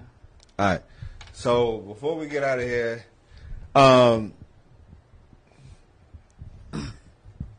[0.58, 0.82] All right.
[1.32, 3.04] So before we get out of here,
[3.76, 4.32] um,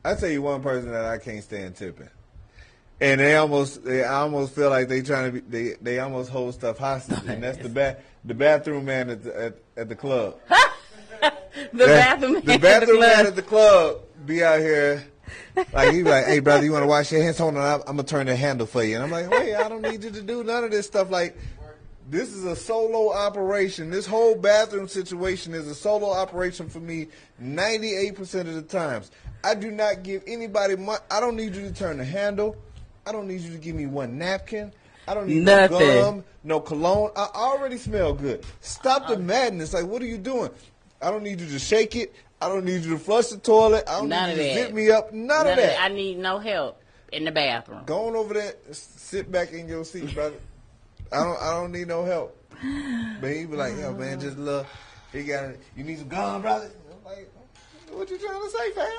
[0.04, 2.10] I tell you one person that I can't stand tipping,
[3.00, 6.30] and they almost they I almost feel like they trying to be they they almost
[6.30, 9.96] hold stuff hostage, and that's the ba- the bathroom man at the, at, at the
[9.96, 10.36] club.
[11.72, 12.42] The That- bathroom.
[12.44, 15.06] the bathroom man at the club be out here.
[15.74, 17.38] Like he like, hey brother, you want to wash your hands?
[17.38, 18.96] Hold on, I'm, I'm gonna turn the handle for you.
[18.96, 21.10] And I'm like, wait, I don't need you to do none of this stuff.
[21.10, 21.36] Like,
[22.10, 23.90] this is a solo operation.
[23.90, 27.08] This whole bathroom situation is a solo operation for me.
[27.42, 29.10] 98% of the times,
[29.44, 30.76] I do not give anybody.
[30.76, 32.56] Mon- I don't need you to turn the handle.
[33.08, 34.72] I don't need you to give me one napkin.
[35.08, 35.80] I don't need Nothing.
[35.80, 37.12] no gum, no cologne.
[37.16, 38.44] I already smell good.
[38.62, 39.74] Stop the madness.
[39.74, 40.50] Like, what are you doing?
[41.02, 42.16] I don't need you to shake it.
[42.42, 43.86] I don't need you to flush the toilet.
[43.88, 44.66] I don't None need you to that.
[44.68, 45.14] zip me up.
[45.14, 45.82] None, None of that.
[45.82, 46.82] I need no help
[47.12, 47.84] in the bathroom.
[47.86, 48.54] Go on over there.
[48.72, 50.36] Sit back in your seat, brother.
[51.12, 51.42] I don't.
[51.42, 52.38] I don't need no help.
[53.22, 54.66] But he be like, yo, man, just look.
[55.12, 55.56] He got.
[55.78, 56.70] You need some gum, brother.
[56.92, 57.32] I'm like,
[57.92, 58.92] what you trying to say, fam?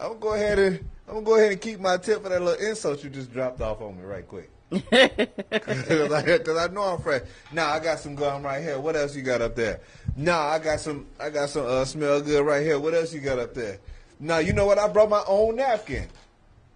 [0.00, 2.40] I'm gonna go ahead and I'm gonna go ahead and keep my tip for that
[2.40, 4.50] little insult you just dropped off on me right quick.
[4.70, 7.22] Cause I, 'cause I know I'm fresh.
[7.52, 8.78] Now I got some gum right here.
[8.78, 9.80] What else you got up there?
[10.16, 11.06] Nah, I got some.
[11.18, 12.78] I got some uh, smell good right here.
[12.78, 13.78] What else you got up there?
[14.20, 14.78] Now you know what?
[14.78, 16.06] I brought my own napkin.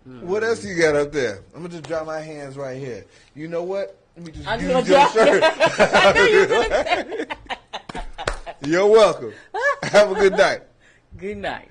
[0.05, 1.43] What else you got up there?
[1.55, 3.05] I'm gonna just dry my hands right here.
[3.37, 3.97] You know what?
[4.17, 5.43] Let me just I'm use your shirt.
[8.67, 9.33] You're welcome.
[9.85, 10.63] Have a good night.
[11.19, 11.69] Good night.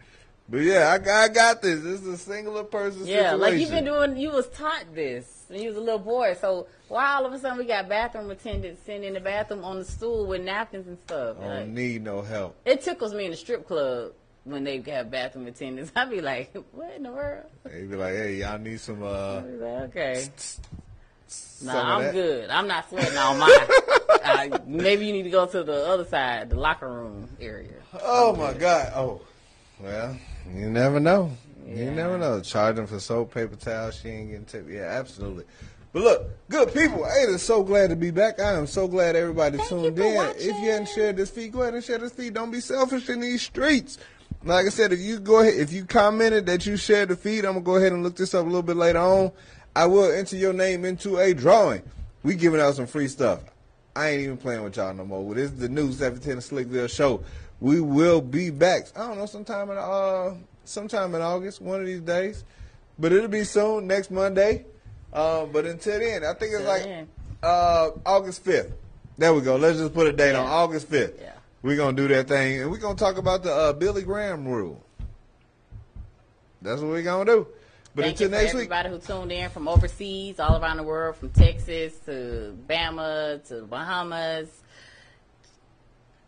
[0.52, 1.82] But yeah, I, got- I got this.
[1.82, 3.39] This is a singular person Yeah, situation.
[3.39, 4.18] like you've been doing.
[4.18, 6.36] You was taught this when you was a little boy.
[6.39, 9.80] So why all of a sudden we got bathroom attendants sitting in the bathroom on
[9.80, 11.38] the stool with napkins and stuff?
[11.41, 12.56] I Like, don't need no help.
[12.66, 14.12] it tickles me in the strip club
[14.43, 15.91] when they have bathroom attendants.
[15.95, 17.45] I'd be like, what in the world?
[17.64, 19.02] They be like, hey, y'all need some.
[19.04, 20.28] uh be like, okay.
[21.28, 22.49] some Nah, I'm good.
[22.49, 23.68] I'm not sweating on mine.
[24.24, 27.72] uh, maybe you need to go to the other side, the locker room area.
[28.04, 28.91] Oh my God.
[28.95, 29.22] Oh,
[29.80, 30.18] well,
[30.54, 31.32] you never know.
[31.68, 32.42] You never know.
[32.42, 34.70] Charging for soap, paper towels, she ain't getting tipped.
[34.70, 35.46] Yeah, absolutely.
[35.94, 37.06] But look, good people.
[37.06, 38.39] Hey, I'm so glad to be back.
[38.39, 40.16] I am so glad everybody Thank tuned in.
[40.16, 40.42] watching.
[40.42, 42.34] If you hadn't shared this feed, go ahead and share this feed.
[42.34, 43.98] Don't be selfish in these streets.
[44.44, 47.46] Like I said, if you go ahead, if you commented that you shared the feed,
[47.46, 49.32] I'm gonna go ahead and look this up a little bit later on.
[49.76, 51.84] I will enter your name into a drawing.
[52.24, 53.42] We giving out some free stuff.
[53.96, 55.36] I ain't even playing with y'all no more.
[55.36, 57.24] This is the new 710 Slickville show.
[57.62, 58.88] We will be back.
[58.95, 60.34] I don't know, sometime in uh,
[60.66, 62.43] sometime in August, one of these days.
[62.99, 64.66] But it'll be soon, next Monday.
[65.14, 67.07] Uh, but until then, I think it's like
[67.43, 68.72] uh, August 5th.
[69.18, 69.55] There we go.
[69.55, 71.20] Let's just put a date on August 5th.
[71.20, 71.34] Yeah.
[71.62, 74.84] We're gonna do that thing, and we're gonna talk about the uh, Billy Graham rule.
[76.62, 77.47] That's what we're gonna do.
[77.93, 80.78] But Thank you until for next week, everybody who tuned in from overseas, all around
[80.78, 84.47] the world, from Texas to Bama to Bahamas,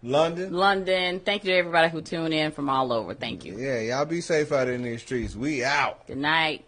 [0.04, 0.54] London.
[0.54, 1.22] London.
[1.22, 3.14] Thank you to everybody who tuned in from all over.
[3.14, 3.58] Thank you.
[3.58, 5.36] Yeah, y'all be safe out in these streets.
[5.36, 6.06] We out.
[6.08, 6.66] Good night.